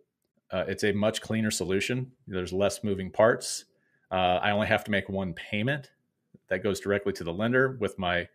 Uh, 0.53 0.65
it's 0.69 0.85
a 0.85 0.93
much 0.93 1.21
cleaner 1.21 1.51
solution. 1.51 2.13
There's 2.29 2.53
less 2.53 2.85
moving 2.85 3.11
parts. 3.11 3.65
Uh, 4.09 4.39
I 4.41 4.53
only 4.53 4.69
have 4.69 4.85
to 4.85 4.93
make 4.93 5.09
one 5.09 5.35
payment 5.35 5.91
that 6.49 6.63
goes 6.63 6.79
directly 6.79 7.13
to 7.15 7.25
the 7.25 7.33
lender 7.33 7.77
with 7.81 7.99
my 7.99 8.29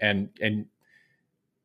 and 0.00 0.30
and 0.40 0.66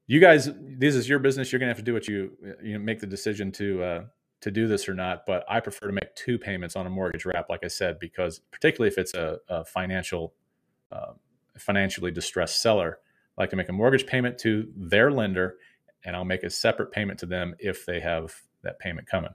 you 0.05 0.19
guys, 0.19 0.51
this 0.61 0.93
is 0.93 1.09
your 1.09 1.17
business. 1.17 1.51
You're 1.51 1.59
gonna 1.59 1.71
have 1.71 1.77
to 1.77 1.83
do 1.83 1.93
what 1.93 2.07
you 2.07 2.37
you 2.61 2.73
know, 2.73 2.79
make 2.79 2.99
the 2.99 3.07
decision 3.07 3.51
to 3.53 3.83
uh, 3.83 4.03
to 4.41 4.51
do 4.51 4.67
this 4.67 4.87
or 4.87 4.93
not. 4.93 5.25
But 5.25 5.45
I 5.49 5.61
prefer 5.61 5.87
to 5.87 5.93
make 5.93 6.13
two 6.13 6.37
payments 6.37 6.75
on 6.75 6.85
a 6.85 6.91
mortgage 6.91 7.25
wrap, 7.25 7.49
like 7.49 7.63
I 7.63 7.69
said, 7.69 7.97
because 7.97 8.37
particularly 8.51 8.89
if 8.89 8.99
it's 8.99 9.15
a, 9.15 9.39
a 9.49 9.65
financial 9.65 10.35
uh, 10.91 11.13
financially 11.57 12.11
distressed 12.11 12.61
seller, 12.61 12.99
I 13.37 13.45
to 13.45 13.55
make 13.55 13.69
a 13.69 13.73
mortgage 13.73 14.05
payment 14.05 14.37
to 14.39 14.71
their 14.75 15.11
lender, 15.11 15.57
and 16.03 16.15
I'll 16.15 16.25
make 16.25 16.43
a 16.43 16.49
separate 16.49 16.91
payment 16.91 17.19
to 17.19 17.25
them 17.25 17.55
if 17.59 17.85
they 17.85 17.99
have 17.99 18.33
that 18.63 18.79
payment 18.79 19.07
coming. 19.07 19.33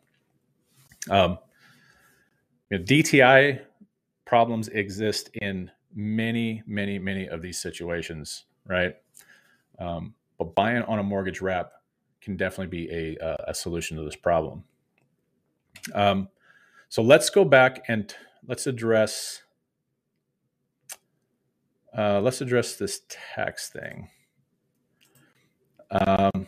Um, 1.11 1.39
you 2.71 2.79
know, 2.79 2.85
DTI 2.85 3.61
problems 4.25 4.69
exist 4.69 5.31
in 5.35 5.71
many, 5.95 6.63
many, 6.67 6.99
many 6.99 7.29
of 7.29 7.43
these 7.43 7.59
situations, 7.59 8.45
right? 8.67 8.95
Um, 9.79 10.15
but 10.39 10.55
buying 10.55 10.83
on 10.83 10.99
a 10.99 11.03
mortgage 11.03 11.41
wrap 11.41 11.73
can 12.21 12.37
definitely 12.37 12.69
be 12.69 12.91
a, 12.91 13.35
a 13.49 13.55
solution 13.55 13.97
to 13.97 14.05
this 14.05 14.17
problem. 14.17 14.65
Um, 15.95 16.29
so 16.89 17.03
let's 17.03 17.31
go 17.31 17.45
back 17.45 17.85
and 17.89 18.15
let's 18.47 18.67
address 18.67 19.43
uh, 21.96 22.20
let's 22.20 22.40
address 22.40 22.76
this 22.76 23.03
tax 23.09 23.70
thing. 23.70 24.09
Um, 25.90 26.46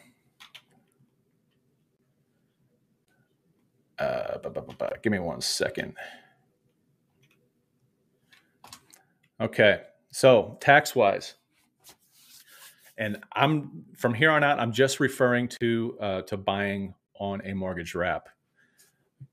uh, 3.98 4.38
give 5.02 5.10
me 5.12 5.18
one 5.18 5.40
second. 5.40 5.94
Okay, 9.40 9.80
so 10.12 10.56
tax 10.60 10.94
wise, 10.94 11.34
and 12.96 13.18
I'm 13.32 13.84
from 13.96 14.14
here 14.14 14.30
on 14.30 14.44
out. 14.44 14.60
I'm 14.60 14.72
just 14.72 15.00
referring 15.00 15.48
to 15.60 15.96
uh, 16.00 16.22
to 16.22 16.36
buying 16.36 16.94
on 17.18 17.42
a 17.44 17.52
mortgage 17.52 17.96
wrap. 17.96 18.28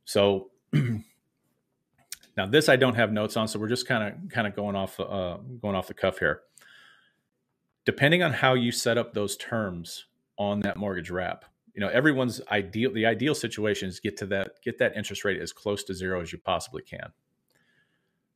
So 0.05 0.49
now 2.39 2.45
this 2.45 2.69
I 2.69 2.77
don't 2.77 2.95
have 2.95 3.11
notes 3.11 3.35
on, 3.35 3.49
so 3.49 3.59
we're 3.59 3.67
just 3.67 3.85
kind 3.85 4.01
of 4.01 4.29
kind 4.29 4.47
of 4.47 4.55
going 4.55 4.73
off 4.73 4.97
uh, 4.97 5.37
going 5.61 5.75
off 5.75 5.87
the 5.87 5.93
cuff 5.93 6.19
here. 6.19 6.43
Depending 7.83 8.23
on 8.23 8.31
how 8.31 8.53
you 8.53 8.71
set 8.71 8.97
up 8.97 9.13
those 9.13 9.35
terms 9.35 10.05
on 10.37 10.61
that 10.61 10.77
mortgage 10.77 11.11
wrap, 11.11 11.43
you 11.73 11.81
know 11.81 11.89
everyone's 11.89 12.39
ideal. 12.49 12.93
The 12.93 13.05
ideal 13.05 13.35
situation 13.35 13.89
is 13.89 13.99
get 13.99 14.15
to 14.17 14.25
that 14.27 14.61
get 14.63 14.77
that 14.77 14.95
interest 14.95 15.25
rate 15.25 15.41
as 15.41 15.51
close 15.51 15.83
to 15.83 15.93
zero 15.93 16.21
as 16.21 16.31
you 16.31 16.37
possibly 16.37 16.81
can. 16.81 17.11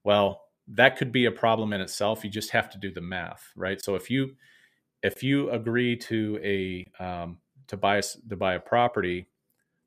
Well, 0.04 0.42
that 0.68 0.98
could 0.98 1.13
be 1.13 1.24
a 1.24 1.32
problem 1.32 1.72
in 1.72 1.80
itself. 1.80 2.26
You 2.26 2.30
just 2.30 2.50
have 2.50 2.70
to 2.72 2.78
do 2.78 2.92
the 2.92 3.00
math, 3.00 3.54
right? 3.56 3.82
So 3.82 3.96
if 3.96 4.10
you 4.10 4.36
if 5.02 5.24
you 5.24 5.50
agree 5.50 5.96
to 5.96 6.39
a 6.44 6.86
um, 7.02 7.38
to 7.68 7.78
buy 7.78 8.00
a, 8.00 8.04
to 8.28 8.36
buy 8.36 8.56
a 8.56 8.60
property 8.60 9.30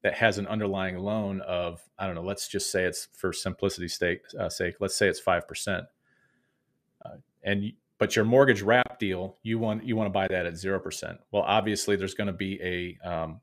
that 0.07 0.15
has 0.15 0.39
an 0.39 0.47
underlying 0.47 0.97
loan 0.97 1.41
of 1.41 1.83
I 1.99 2.07
don't 2.07 2.15
know, 2.15 2.23
let's 2.23 2.47
just 2.47 2.71
say 2.71 2.85
it's 2.85 3.09
for 3.13 3.33
simplicity's 3.33 3.99
sake, 3.99 4.21
uh, 4.39 4.49
sake 4.49 4.77
let's 4.79 4.95
say 4.95 5.09
it's 5.09 5.19
five 5.19 5.49
percent, 5.49 5.87
uh, 7.05 7.17
and 7.43 7.73
but 7.99 8.15
your 8.15 8.25
mortgage 8.25 8.63
wrap 8.63 9.01
deal 9.01 9.37
you 9.43 9.59
want 9.59 9.85
you 9.85 9.97
want 9.97 10.07
to 10.07 10.13
buy 10.13 10.29
that 10.29 10.47
at 10.47 10.57
zero 10.57 10.79
percent. 10.79 11.19
Well, 11.33 11.43
obviously 11.43 11.97
there's 11.97 12.15
going 12.15 12.29
to 12.29 12.33
be 12.33 12.97
a 13.03 13.09
um, 13.09 13.41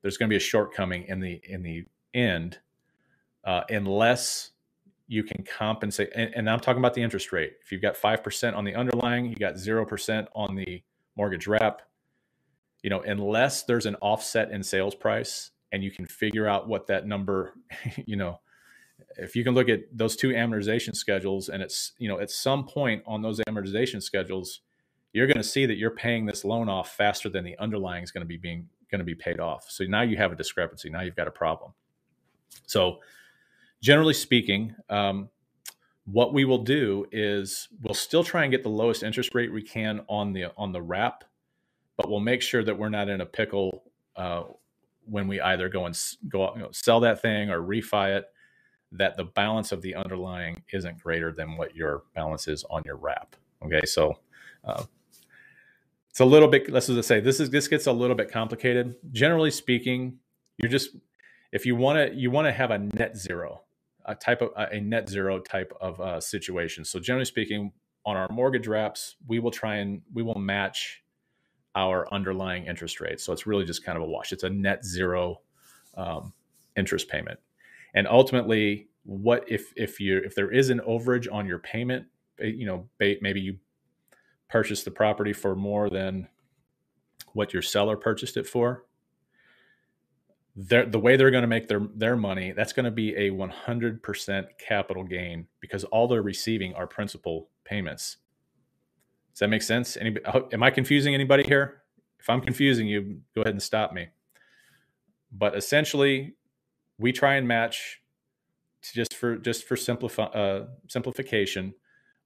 there's 0.00 0.16
going 0.16 0.30
to 0.30 0.32
be 0.32 0.38
a 0.38 0.40
shortcoming 0.40 1.04
in 1.08 1.20
the 1.20 1.42
in 1.46 1.62
the 1.62 1.84
end 2.14 2.58
uh, 3.44 3.64
unless 3.68 4.52
you 5.08 5.24
can 5.24 5.44
compensate. 5.44 6.08
And, 6.14 6.32
and, 6.34 6.50
I'm 6.50 6.58
talking 6.58 6.80
about 6.80 6.94
the 6.94 7.02
interest 7.02 7.32
rate. 7.32 7.52
If 7.62 7.70
you've 7.70 7.82
got 7.82 7.96
5% 7.96 8.56
on 8.56 8.64
the 8.64 8.74
underlying, 8.74 9.26
you 9.26 9.36
got 9.36 9.54
0% 9.54 10.26
on 10.34 10.56
the 10.56 10.82
mortgage 11.16 11.46
wrap, 11.46 11.82
you 12.82 12.90
know, 12.90 13.02
unless 13.02 13.62
there's 13.62 13.86
an 13.86 13.94
offset 13.96 14.50
in 14.50 14.64
sales 14.64 14.96
price 14.96 15.52
and 15.72 15.82
you 15.82 15.90
can 15.90 16.06
figure 16.06 16.46
out 16.46 16.68
what 16.68 16.86
that 16.86 17.06
number, 17.06 17.54
you 18.06 18.16
know, 18.16 18.40
if 19.18 19.36
you 19.36 19.44
can 19.44 19.54
look 19.54 19.68
at 19.68 19.80
those 19.92 20.16
two 20.16 20.28
amortization 20.28 20.94
schedules 20.94 21.48
and 21.48 21.62
it's, 21.62 21.92
you 21.98 22.08
know, 22.08 22.18
at 22.20 22.30
some 22.30 22.66
point 22.66 23.02
on 23.06 23.22
those 23.22 23.40
amortization 23.48 24.02
schedules, 24.02 24.60
you're 25.12 25.26
going 25.26 25.36
to 25.36 25.44
see 25.44 25.66
that 25.66 25.76
you're 25.76 25.90
paying 25.90 26.26
this 26.26 26.44
loan 26.44 26.68
off 26.68 26.94
faster 26.94 27.28
than 27.28 27.44
the 27.44 27.56
underlying 27.58 28.02
is 28.02 28.10
going 28.10 28.22
to 28.22 28.28
be 28.28 28.36
being 28.36 28.68
going 28.90 28.98
to 28.98 29.04
be 29.04 29.14
paid 29.14 29.40
off. 29.40 29.66
So 29.68 29.84
now 29.84 30.02
you 30.02 30.16
have 30.16 30.32
a 30.32 30.36
discrepancy. 30.36 30.90
Now 30.90 31.00
you've 31.00 31.16
got 31.16 31.26
a 31.26 31.32
problem. 31.32 31.72
So 32.66 33.00
generally 33.82 34.14
speaking, 34.14 34.74
um, 34.88 35.28
what 36.04 36.32
we 36.32 36.44
will 36.44 36.62
do 36.62 37.06
is 37.10 37.68
we'll 37.82 37.94
still 37.94 38.22
try 38.22 38.44
and 38.44 38.52
get 38.52 38.62
the 38.62 38.68
lowest 38.68 39.02
interest 39.02 39.34
rate 39.34 39.52
we 39.52 39.62
can 39.62 40.02
on 40.08 40.32
the 40.32 40.52
on 40.56 40.72
the 40.72 40.80
wrap, 40.80 41.24
but 41.96 42.08
we'll 42.08 42.20
make 42.20 42.42
sure 42.42 42.62
that 42.62 42.78
we're 42.78 42.88
not 42.88 43.08
in 43.08 43.20
a 43.20 43.26
pickle 43.26 43.84
uh, 44.14 44.44
when 45.06 45.28
we 45.28 45.40
either 45.40 45.68
go 45.68 45.86
and 45.86 45.98
go 46.28 46.54
you 46.54 46.62
know, 46.62 46.70
sell 46.72 47.00
that 47.00 47.22
thing 47.22 47.50
or 47.50 47.60
refi 47.60 48.16
it. 48.16 48.26
That 48.92 49.16
the 49.16 49.24
balance 49.24 49.72
of 49.72 49.82
the 49.82 49.96
underlying 49.96 50.62
isn't 50.72 51.02
greater 51.02 51.32
than 51.32 51.56
what 51.56 51.74
your 51.74 52.04
balance 52.14 52.46
is 52.46 52.64
on 52.70 52.82
your 52.86 52.96
wrap. 52.96 53.34
Okay, 53.64 53.84
so 53.84 54.14
uh, 54.64 54.84
it's 56.08 56.20
a 56.20 56.24
little 56.24 56.48
bit. 56.48 56.70
Let's 56.70 56.86
just 56.86 57.08
say 57.08 57.20
this 57.20 57.40
is 57.40 57.50
this 57.50 57.66
gets 57.66 57.86
a 57.86 57.92
little 57.92 58.16
bit 58.16 58.30
complicated. 58.30 58.94
Generally 59.10 59.50
speaking, 59.50 60.18
you're 60.58 60.70
just 60.70 60.90
if 61.52 61.66
you 61.66 61.74
want 61.74 61.98
to 61.98 62.16
you 62.16 62.30
want 62.30 62.46
to 62.46 62.52
have 62.52 62.70
a 62.70 62.78
net 62.78 63.16
zero 63.16 63.62
a 64.06 64.14
type 64.14 64.40
of 64.40 64.50
a 64.56 64.80
net 64.80 65.08
zero 65.08 65.40
type 65.40 65.72
of 65.80 66.00
uh, 66.00 66.20
situation. 66.20 66.84
So 66.84 66.98
generally 67.00 67.24
speaking, 67.24 67.72
on 68.04 68.16
our 68.16 68.28
mortgage 68.30 68.68
wraps, 68.68 69.16
we 69.26 69.40
will 69.40 69.50
try 69.50 69.76
and 69.76 70.00
we 70.14 70.22
will 70.22 70.38
match 70.38 71.02
our 71.76 72.12
underlying 72.12 72.66
interest 72.66 73.00
rate. 73.00 73.20
So 73.20 73.32
it's 73.32 73.46
really 73.46 73.64
just 73.64 73.84
kind 73.84 73.96
of 73.96 74.02
a 74.02 74.06
wash. 74.06 74.32
It's 74.32 74.42
a 74.42 74.50
net 74.50 74.84
zero 74.84 75.40
um, 75.96 76.32
interest 76.76 77.08
payment, 77.08 77.38
and 77.94 78.08
ultimately, 78.08 78.88
what 79.04 79.44
if 79.46 79.72
if 79.76 80.00
you 80.00 80.18
if 80.18 80.34
there 80.34 80.50
is 80.50 80.70
an 80.70 80.80
overage 80.80 81.32
on 81.32 81.46
your 81.46 81.60
payment, 81.60 82.06
eh, 82.40 82.46
you 82.46 82.66
know, 82.66 82.88
maybe 82.98 83.40
you 83.40 83.58
purchased 84.48 84.84
the 84.84 84.90
property 84.90 85.32
for 85.32 85.54
more 85.54 85.88
than 85.88 86.28
what 87.32 87.52
your 87.52 87.62
seller 87.62 87.96
purchased 87.96 88.36
it 88.36 88.46
for 88.46 88.86
the 90.56 90.98
way 90.98 91.16
they're 91.16 91.30
going 91.30 91.42
to 91.42 91.48
make 91.48 91.68
their 91.68 91.86
their 91.94 92.16
money, 92.16 92.52
that's 92.52 92.72
going 92.72 92.84
to 92.84 92.90
be 92.90 93.14
a 93.14 93.30
100% 93.30 94.46
capital 94.58 95.04
gain 95.04 95.46
because 95.60 95.84
all 95.84 96.08
they're 96.08 96.22
receiving 96.22 96.74
are 96.74 96.86
principal 96.86 97.50
payments. 97.64 98.16
Does 99.36 99.40
that 99.40 99.48
make 99.48 99.60
sense? 99.60 99.98
Anybody, 99.98 100.24
am 100.54 100.62
I 100.62 100.70
confusing 100.70 101.12
anybody 101.12 101.42
here? 101.42 101.82
If 102.18 102.30
I'm 102.30 102.40
confusing 102.40 102.88
you, 102.88 103.20
go 103.34 103.42
ahead 103.42 103.52
and 103.52 103.62
stop 103.62 103.92
me. 103.92 104.08
But 105.30 105.54
essentially, 105.54 106.36
we 106.98 107.12
try 107.12 107.34
and 107.34 107.46
match 107.46 108.00
just 108.94 109.12
for 109.12 109.36
just 109.36 109.64
for 109.64 109.76
uh, 110.22 110.60
simplification. 110.88 111.74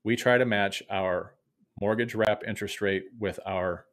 We 0.05 0.15
try 0.15 0.39
to 0.39 0.45
match 0.45 0.85
our 0.89 1.35
mortgage 1.81 2.15
wrap 2.15 2.43
interest 2.47 2.81
rate 2.81 3.07
with 3.19 3.41
our 3.45 3.87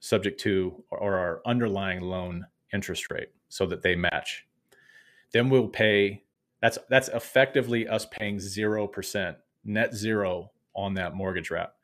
subject 0.00 0.40
to 0.40 0.82
or 0.90 1.18
our 1.18 1.42
underlying 1.44 2.00
loan 2.00 2.46
interest 2.72 3.10
rate 3.10 3.28
so 3.50 3.66
that 3.66 3.82
they 3.82 3.96
match. 3.96 4.46
Then 5.30 5.50
we'll 5.50 5.68
pay 5.68 6.22
that's 6.62 6.78
that's 6.88 7.08
effectively 7.08 7.86
us 7.86 8.06
paying 8.06 8.38
0% 8.38 9.36
net 9.62 9.94
zero 9.94 10.52
on 10.74 10.94
that 10.94 11.14
mortgage 11.14 11.50
wrap. 11.50 11.75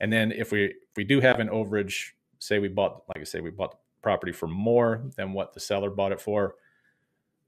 And 0.00 0.12
then 0.12 0.32
if 0.32 0.52
we 0.52 0.64
if 0.64 0.96
we 0.96 1.04
do 1.04 1.20
have 1.20 1.40
an 1.40 1.48
overage, 1.48 2.10
say 2.38 2.58
we 2.58 2.68
bought 2.68 3.02
like 3.08 3.20
I 3.20 3.24
say 3.24 3.40
we 3.40 3.50
bought 3.50 3.72
the 3.72 3.78
property 4.02 4.32
for 4.32 4.46
more 4.46 5.02
than 5.16 5.32
what 5.32 5.54
the 5.54 5.60
seller 5.60 5.90
bought 5.90 6.12
it 6.12 6.20
for, 6.20 6.54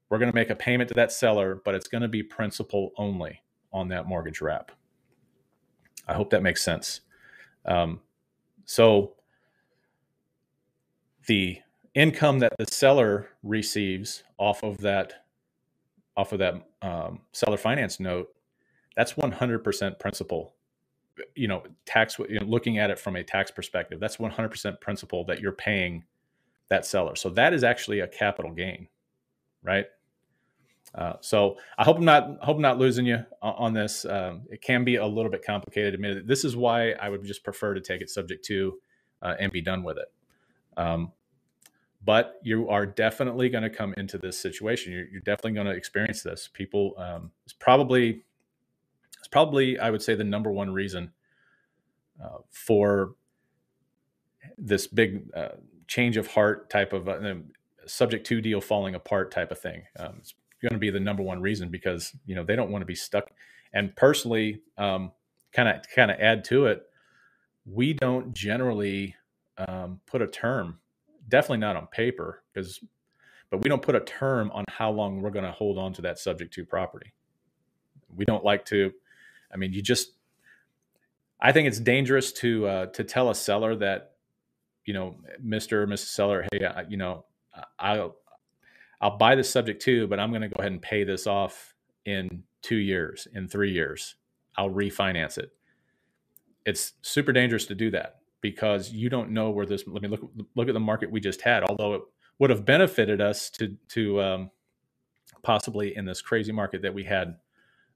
we're 0.08 0.18
going 0.18 0.30
to 0.30 0.34
make 0.34 0.50
a 0.50 0.56
payment 0.56 0.88
to 0.88 0.94
that 0.94 1.12
seller, 1.12 1.60
but 1.64 1.74
it's 1.74 1.88
going 1.88 2.02
to 2.02 2.08
be 2.08 2.22
principal 2.22 2.92
only 2.96 3.42
on 3.72 3.88
that 3.88 4.06
mortgage 4.06 4.40
wrap. 4.40 4.72
I 6.08 6.14
hope 6.14 6.30
that 6.30 6.42
makes 6.42 6.62
sense. 6.62 7.02
Um, 7.64 8.00
so 8.64 9.14
the 11.26 11.60
income 11.94 12.40
that 12.40 12.52
the 12.58 12.66
seller 12.66 13.28
receives 13.42 14.24
off 14.38 14.62
of 14.62 14.78
that 14.78 15.24
off 16.16 16.32
of 16.32 16.40
that 16.40 16.54
um, 16.82 17.20
seller 17.32 17.56
finance 17.56 18.00
note 18.00 18.28
that's 18.96 19.14
100% 19.14 19.98
principal 19.98 20.54
you 21.34 21.48
know 21.48 21.62
tax 21.86 22.18
you 22.18 22.40
know, 22.40 22.46
looking 22.46 22.78
at 22.78 22.90
it 22.90 22.98
from 22.98 23.16
a 23.16 23.22
tax 23.22 23.50
perspective 23.50 24.00
that's 24.00 24.16
100% 24.18 24.80
principal 24.80 25.24
that 25.24 25.40
you're 25.40 25.52
paying 25.52 26.04
that 26.68 26.86
seller 26.86 27.16
so 27.16 27.30
that 27.30 27.52
is 27.54 27.64
actually 27.64 28.00
a 28.00 28.08
capital 28.08 28.52
gain 28.52 28.88
right 29.62 29.86
uh, 30.94 31.14
so 31.20 31.56
I 31.78 31.84
hope 31.84 31.98
I'm 31.98 32.04
not 32.04 32.38
hope 32.42 32.56
I'm 32.56 32.62
not 32.62 32.78
losing 32.78 33.06
you 33.06 33.24
on 33.42 33.72
this. 33.74 34.04
Um, 34.04 34.42
it 34.50 34.60
can 34.60 34.82
be 34.82 34.96
a 34.96 35.06
little 35.06 35.30
bit 35.30 35.44
complicated. 35.44 35.94
Admitted. 35.94 36.26
This 36.26 36.44
is 36.44 36.56
why 36.56 36.92
I 36.92 37.08
would 37.08 37.24
just 37.24 37.44
prefer 37.44 37.74
to 37.74 37.80
take 37.80 38.00
it 38.02 38.10
subject 38.10 38.44
to 38.46 38.78
uh, 39.22 39.34
and 39.38 39.52
be 39.52 39.60
done 39.60 39.84
with 39.84 39.98
it. 39.98 40.12
Um, 40.76 41.12
but 42.04 42.40
you 42.42 42.68
are 42.68 42.86
definitely 42.86 43.48
going 43.50 43.62
to 43.62 43.70
come 43.70 43.94
into 43.96 44.18
this 44.18 44.38
situation. 44.38 44.92
You're, 44.92 45.06
you're 45.08 45.20
definitely 45.20 45.52
going 45.52 45.66
to 45.66 45.74
experience 45.74 46.22
this. 46.22 46.48
People, 46.52 46.94
um, 46.96 47.30
it's 47.44 47.52
probably, 47.52 48.22
probably, 49.30 49.78
I 49.78 49.90
would 49.90 50.02
say, 50.02 50.14
the 50.14 50.24
number 50.24 50.50
one 50.50 50.72
reason 50.72 51.12
uh, 52.22 52.38
for 52.50 53.14
this 54.58 54.86
big 54.86 55.30
uh, 55.34 55.56
change 55.86 56.16
of 56.16 56.26
heart 56.28 56.70
type 56.70 56.92
of 56.92 57.08
uh, 57.08 57.34
subject 57.86 58.26
to 58.26 58.40
deal 58.40 58.60
falling 58.60 58.94
apart 58.94 59.30
type 59.30 59.50
of 59.50 59.58
thing. 59.58 59.82
Um, 59.98 60.16
it's 60.18 60.34
going 60.62 60.72
to 60.72 60.78
be 60.78 60.90
the 60.90 61.00
number 61.00 61.22
one 61.22 61.40
reason 61.40 61.70
because 61.70 62.12
you 62.26 62.34
know 62.34 62.44
they 62.44 62.56
don't 62.56 62.70
want 62.70 62.82
to 62.82 62.86
be 62.86 62.94
stuck. 62.94 63.30
And 63.72 63.94
personally, 63.94 64.62
kind 64.76 65.10
of 65.56 65.82
kind 65.94 66.10
of 66.10 66.18
add 66.20 66.44
to 66.46 66.66
it, 66.66 66.82
we 67.64 67.92
don't 67.92 68.32
generally 68.34 69.14
um, 69.58 70.00
put 70.06 70.22
a 70.22 70.26
term, 70.26 70.78
definitely 71.28 71.58
not 71.58 71.76
on 71.76 71.86
paper, 71.86 72.42
because 72.52 72.80
but 73.50 73.62
we 73.62 73.68
don't 73.68 73.82
put 73.82 73.96
a 73.96 74.00
term 74.00 74.50
on 74.52 74.64
how 74.68 74.90
long 74.90 75.20
we're 75.20 75.30
going 75.30 75.44
to 75.44 75.52
hold 75.52 75.76
on 75.76 75.92
to 75.94 76.02
that 76.02 76.18
subject 76.18 76.54
to 76.54 76.64
property. 76.64 77.12
We 78.14 78.24
don't 78.24 78.44
like 78.44 78.64
to. 78.66 78.92
I 79.52 79.56
mean, 79.56 79.72
you 79.72 79.82
just. 79.82 80.12
I 81.42 81.52
think 81.52 81.68
it's 81.68 81.80
dangerous 81.80 82.32
to 82.34 82.66
uh, 82.66 82.86
to 82.86 83.02
tell 83.02 83.30
a 83.30 83.34
seller 83.34 83.74
that, 83.76 84.12
you 84.84 84.92
know, 84.92 85.16
Mister 85.42 85.82
or 85.82 85.86
Mrs. 85.86 86.08
Seller, 86.08 86.46
hey, 86.52 86.64
I, 86.66 86.82
you 86.82 86.98
know, 86.98 87.24
I'll 87.78 88.16
I'll 89.00 89.16
buy 89.16 89.34
this 89.34 89.48
subject 89.48 89.80
to, 89.82 90.06
but 90.06 90.20
I'm 90.20 90.30
going 90.30 90.42
to 90.42 90.48
go 90.48 90.60
ahead 90.60 90.72
and 90.72 90.82
pay 90.82 91.04
this 91.04 91.26
off 91.26 91.74
in 92.04 92.42
two 92.62 92.76
years, 92.76 93.26
in 93.34 93.48
three 93.48 93.72
years. 93.72 94.16
I'll 94.56 94.70
refinance 94.70 95.38
it. 95.38 95.50
It's 96.66 96.92
super 97.02 97.32
dangerous 97.32 97.64
to 97.66 97.74
do 97.74 97.90
that 97.92 98.18
because 98.42 98.92
you 98.92 99.08
don't 99.08 99.30
know 99.30 99.50
where 99.50 99.64
this. 99.64 99.84
Let 99.86 100.02
me 100.02 100.08
look 100.08 100.30
look 100.54 100.68
at 100.68 100.74
the 100.74 100.80
market 100.80 101.10
we 101.10 101.20
just 101.20 101.40
had. 101.40 101.62
Although 101.62 101.94
it 101.94 102.02
would 102.38 102.50
have 102.50 102.66
benefited 102.66 103.20
us 103.22 103.48
to 103.50 103.76
to 103.88 104.20
um, 104.20 104.50
possibly 105.42 105.96
in 105.96 106.04
this 106.04 106.20
crazy 106.20 106.52
market 106.52 106.82
that 106.82 106.92
we 106.92 107.04
had 107.04 107.36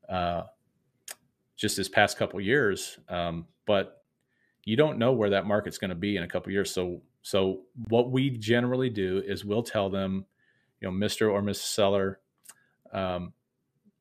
uh, 0.09 0.45
just 1.57 1.77
this 1.77 1.89
past 1.89 2.19
couple 2.19 2.41
years, 2.41 2.99
um, 3.09 3.47
but 3.67 4.03
you 4.65 4.77
don't 4.77 4.99
know 4.99 5.13
where 5.13 5.31
that 5.31 5.47
market's 5.47 5.79
going 5.79 5.91
to 5.91 5.95
be 5.95 6.17
in 6.17 6.23
a 6.23 6.29
couple 6.29 6.53
years. 6.53 6.71
So 6.71 7.03
so 7.25 7.63
what 7.89 8.11
we 8.11 8.29
generally 8.29 8.91
do 8.91 9.23
is 9.25 9.47
we'll 9.47 9.63
tell 9.63 9.89
them, 9.89 10.27
you 10.81 10.91
know, 10.91 10.95
Mr. 10.95 11.33
or 11.33 11.41
Mrs. 11.41 11.57
Seller, 11.57 12.21
um, 12.93 13.33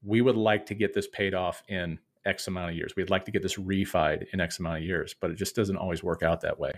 we 0.04 0.20
would 0.20 0.36
like 0.36 0.66
to 0.66 0.74
get 0.76 0.94
this 0.94 1.08
paid 1.08 1.34
off 1.34 1.64
in 1.70 2.00
X 2.26 2.48
amount 2.48 2.72
of 2.72 2.76
years. 2.76 2.94
We'd 2.98 3.10
like 3.10 3.24
to 3.26 3.32
get 3.32 3.42
this 3.42 3.56
refied 3.56 4.26
in 4.34 4.42
X 4.42 4.60
amount 4.60 4.78
of 4.80 4.84
years, 4.84 5.16
but 5.18 5.32
it 5.32 5.36
just 5.36 5.56
doesn't 5.56 5.78
always 5.78 6.04
work 6.04 6.22
out 6.22 6.42
that 6.42 6.60
way. 6.60 6.74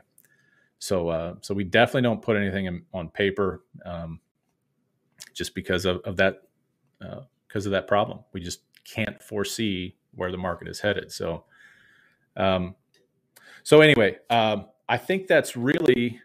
So, 0.78 1.10
uh, 1.10 1.36
so 1.42 1.56
we 1.56 1.64
definitely 1.64 2.04
don't 2.04 2.22
put 2.22 2.38
anything 2.38 2.66
in, 2.66 2.84
on 2.94 3.10
paper, 3.10 3.64
um, 3.84 4.20
just 5.34 5.56
because 5.56 5.86
of, 5.86 5.98
of 6.06 6.18
that, 6.18 6.44
because 7.00 7.66
uh, 7.66 7.70
of 7.70 7.72
that 7.72 7.88
problem. 7.88 8.20
We 8.34 8.42
just 8.42 8.62
can't 8.84 9.22
foresee 9.24 9.96
where 10.16 10.32
the 10.32 10.38
market 10.38 10.68
is 10.68 10.80
headed. 10.80 11.12
So, 11.12 11.46
um, 12.38 12.76
so 13.64 13.82
anyway, 13.82 14.18
um, 14.30 14.68
I 14.88 14.98
think 14.98 15.28
that's 15.28 15.56
really. 15.56 16.20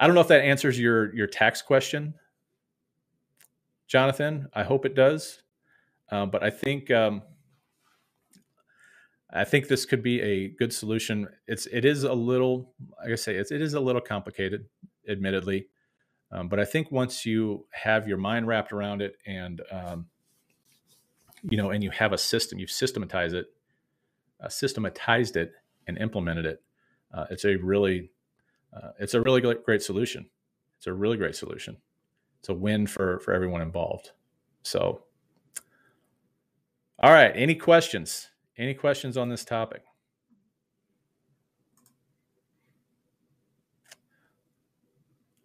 I 0.00 0.06
don't 0.06 0.14
know 0.14 0.20
if 0.20 0.28
that 0.28 0.42
answers 0.42 0.78
your 0.78 1.14
your 1.14 1.26
tax 1.26 1.60
question, 1.62 2.14
Jonathan. 3.86 4.48
I 4.54 4.62
hope 4.62 4.86
it 4.86 4.94
does. 4.94 5.42
Uh, 6.10 6.26
but 6.26 6.42
I 6.42 6.50
think 6.50 6.90
um, 6.90 7.22
I 9.30 9.44
think 9.44 9.68
this 9.68 9.84
could 9.84 10.02
be 10.02 10.20
a 10.20 10.48
good 10.48 10.72
solution. 10.72 11.28
It's 11.46 11.66
it 11.66 11.84
is 11.84 12.04
a 12.04 12.12
little, 12.12 12.72
like 13.02 13.12
I 13.12 13.14
say, 13.16 13.36
it's, 13.36 13.50
it 13.50 13.60
is 13.60 13.74
a 13.74 13.80
little 13.80 14.00
complicated, 14.00 14.66
admittedly, 15.08 15.68
um, 16.32 16.48
but 16.48 16.58
I 16.58 16.64
think 16.64 16.90
once 16.90 17.26
you 17.26 17.66
have 17.70 18.08
your 18.08 18.16
mind 18.16 18.46
wrapped 18.46 18.72
around 18.72 19.02
it 19.02 19.16
and 19.26 19.60
um, 19.70 20.06
you 21.42 21.56
know, 21.56 21.70
and 21.70 21.82
you 21.82 21.90
have 21.90 22.12
a 22.12 22.18
system, 22.18 22.58
you've 22.58 22.70
systematized 22.70 23.34
it, 23.34 23.46
uh, 24.42 24.48
systematized 24.48 25.36
it, 25.36 25.52
and 25.86 25.98
implemented 25.98 26.46
it. 26.46 26.62
Uh, 27.12 27.24
it's 27.30 27.44
a 27.44 27.56
really, 27.56 28.10
uh, 28.74 28.90
it's 28.98 29.14
a 29.14 29.20
really 29.20 29.40
great 29.40 29.82
solution. 29.82 30.28
It's 30.78 30.86
a 30.86 30.92
really 30.92 31.16
great 31.16 31.34
solution. 31.34 31.78
It's 32.40 32.48
a 32.48 32.54
win 32.54 32.86
for 32.86 33.18
for 33.20 33.34
everyone 33.34 33.62
involved. 33.62 34.12
So 34.62 35.02
all 37.00 37.12
right. 37.12 37.32
Any 37.34 37.54
questions? 37.54 38.28
Any 38.56 38.74
questions 38.74 39.16
on 39.16 39.28
this 39.28 39.44
topic? 39.44 39.82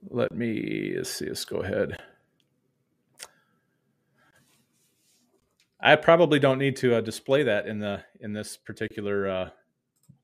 Let 0.09 0.31
me 0.31 0.93
let's 0.97 1.11
see. 1.11 1.27
Let's 1.27 1.45
go 1.45 1.57
ahead. 1.57 1.97
I 5.85 5.97
probably 5.97 6.39
don't 6.39 6.59
need 6.59 6.77
to 6.77 6.95
uh, 6.95 7.01
display 7.01 7.43
that 7.43 7.67
in 7.67 7.77
the 7.77 8.01
in 8.21 8.31
this 8.31 8.55
particular 8.55 9.27
uh, 9.27 9.49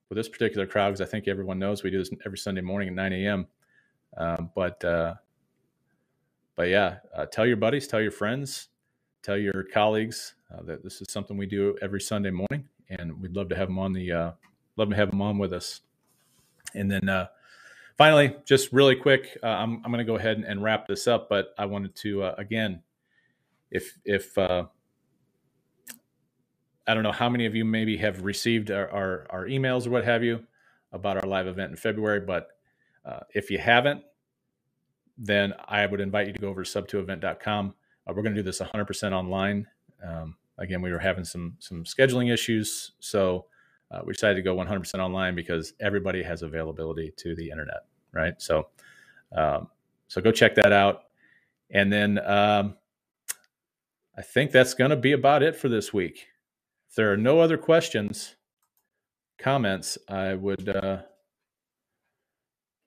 with 0.08 0.16
this 0.16 0.30
particular 0.30 0.66
crowd 0.66 0.92
because 0.92 1.02
I 1.02 1.06
think 1.06 1.28
everyone 1.28 1.60
knows 1.60 1.84
we 1.84 1.92
do 1.92 1.98
this 1.98 2.10
every 2.26 2.38
Sunday 2.38 2.62
morning 2.62 2.88
at 2.88 2.96
9 2.96 3.14
a.m. 3.14 3.48
Um, 4.16 4.52
but 4.56 4.82
uh, 4.86 5.16
but 6.56 6.70
yeah, 6.70 7.00
uh, 7.14 7.26
tell 7.26 7.46
your 7.46 7.58
buddies, 7.58 7.88
tell 7.88 8.00
your 8.00 8.12
friends, 8.12 8.70
tell 9.22 9.38
your 9.38 9.64
colleagues 9.64 10.36
uh, 10.50 10.64
that 10.64 10.82
this 10.82 11.02
is 11.02 11.12
something 11.12 11.36
we 11.36 11.46
do 11.46 11.76
every 11.82 12.00
Sunday 12.00 12.32
morning, 12.32 12.70
and 12.90 13.22
we'd 13.22 13.36
love 13.36 13.50
to 13.50 13.56
have 13.58 13.68
them 13.68 13.80
on 13.80 13.92
the 13.92 14.14
uh, 14.14 14.32
love 14.78 14.90
to 14.92 14.96
have 14.96 15.12
them 15.12 15.22
on 15.22 15.38
with 15.38 15.52
us. 15.52 15.82
And 16.74 16.90
then 16.90 17.28
finally, 17.98 18.34
just 18.46 18.72
really 18.72 18.96
quick, 18.96 19.38
uh, 19.44 19.48
I'm 19.48 19.82
I'm 19.84 19.92
going 19.92 19.98
to 19.98 20.06
go 20.06 20.16
ahead 20.16 20.38
and, 20.38 20.46
and, 20.46 20.64
wrap 20.64 20.88
this 20.88 21.06
up, 21.06 21.28
but 21.28 21.54
I 21.58 21.66
wanted 21.66 21.96
to 21.98 22.24
uh, 22.24 22.36
again, 22.38 22.82
if 23.72 24.00
if 24.06 24.38
uh, 24.38 24.68
I 26.90 26.94
don't 26.94 27.04
know 27.04 27.12
how 27.12 27.30
many 27.30 27.46
of 27.46 27.56
you 27.56 27.64
maybe 27.64 27.98
have 27.98 28.24
received 28.24 28.72
our, 28.72 28.90
our, 28.90 29.28
our 29.30 29.46
emails 29.46 29.88
or 29.88 29.92
what 29.92 30.06
have 30.06 30.24
you 30.24 30.46
about 30.92 31.18
our 31.18 31.30
live 31.30 31.48
event 31.48 31.72
in 31.72 31.78
February, 31.78 32.20
but 32.20 32.50
if 33.34 33.50
you 33.52 33.60
haven't, 33.60 34.04
then 35.18 35.54
I 35.68 35.86
would 35.86 36.02
invite 36.02 36.28
you 36.28 36.34
to 36.34 36.40
go 36.40 36.50
over 36.50 36.64
to 36.64 36.82
sub2event.com 36.82 37.74
uh, 38.10 38.14
we're 38.16 38.24
going 38.24 38.36
to 38.36 38.42
do 38.42 38.46
this 38.46 38.60
100% 38.60 39.12
online. 39.12 39.68
Um, 40.06 40.36
again, 40.58 40.82
we 40.82 40.92
were 40.92 41.00
having 41.00 41.24
some 41.24 41.56
some 41.60 41.84
scheduling 41.84 42.32
issues, 42.32 42.92
so 43.00 43.46
uh, 43.92 44.02
we 44.06 44.14
decided 44.14 44.36
to 44.36 44.42
go 44.42 44.56
100% 44.56 45.00
online 45.00 45.36
because 45.36 45.74
everybody 45.80 46.24
has 46.24 46.42
availability 46.42 47.12
to 47.18 47.36
the 47.36 47.50
internet, 47.50 47.86
right? 48.14 48.34
So, 48.42 48.68
um, 49.36 49.68
so 50.08 50.22
go 50.22 50.32
check 50.32 50.56
that 50.56 50.72
out, 50.72 51.04
and 51.70 51.92
then 51.92 52.20
um, 52.20 52.76
I 54.18 54.22
think 54.22 54.52
that's 54.52 54.74
going 54.74 54.92
to 54.92 54.98
be 54.98 55.12
about 55.12 55.44
it 55.44 55.56
for 55.56 55.70
this 55.70 55.94
week. 55.94 56.29
If 56.90 56.96
there 56.96 57.12
are 57.14 57.18
no 57.18 57.40
other 57.40 57.58
questions, 57.58 58.36
comments, 59.38 59.98
I 60.08 60.34
would 60.34 60.68
uh, 60.68 61.04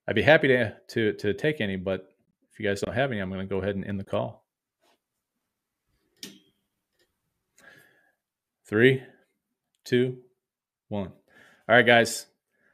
I'd 0.06 0.14
be 0.14 0.22
happy 0.22 0.48
to 0.48 0.74
to 0.88 1.12
to 1.14 1.34
take 1.34 1.60
any, 1.60 1.76
but 1.76 2.08
if 2.52 2.58
you 2.58 2.68
guys 2.68 2.80
don't 2.80 2.94
have 2.94 3.10
any, 3.10 3.20
I'm 3.20 3.30
going 3.30 3.40
to 3.40 3.46
go 3.46 3.58
ahead 3.62 3.76
and 3.76 3.84
end 3.86 3.98
the 3.98 4.04
call. 4.04 4.44
Three, 8.66 9.02
two, 9.84 10.18
one. 10.88 11.12
All 11.68 11.76
right, 11.76 11.86
guys. 11.86 12.26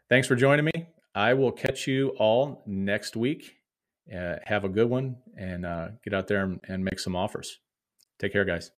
Thanks 0.09 0.27
for 0.27 0.37
joining 0.37 0.65
me. 0.65 0.89
I 1.15 1.35
will 1.35 1.53
catch 1.53 1.87
you 1.87 2.11
all 2.19 2.63
next 2.67 3.17
week. 3.17 3.57
Uh, 4.17 4.37
have 4.45 4.65
a 4.65 4.69
good 4.69 4.89
one 4.89 5.17
and 5.37 5.67
uh, 5.67 5.89
get 6.03 6.15
out 6.15 6.29
there 6.29 6.45
and, 6.45 6.61
and 6.67 6.85
make 6.85 6.99
some 6.99 7.15
offers. 7.15 7.59
Take 8.19 8.33
care, 8.33 8.45
guys. 8.45 8.67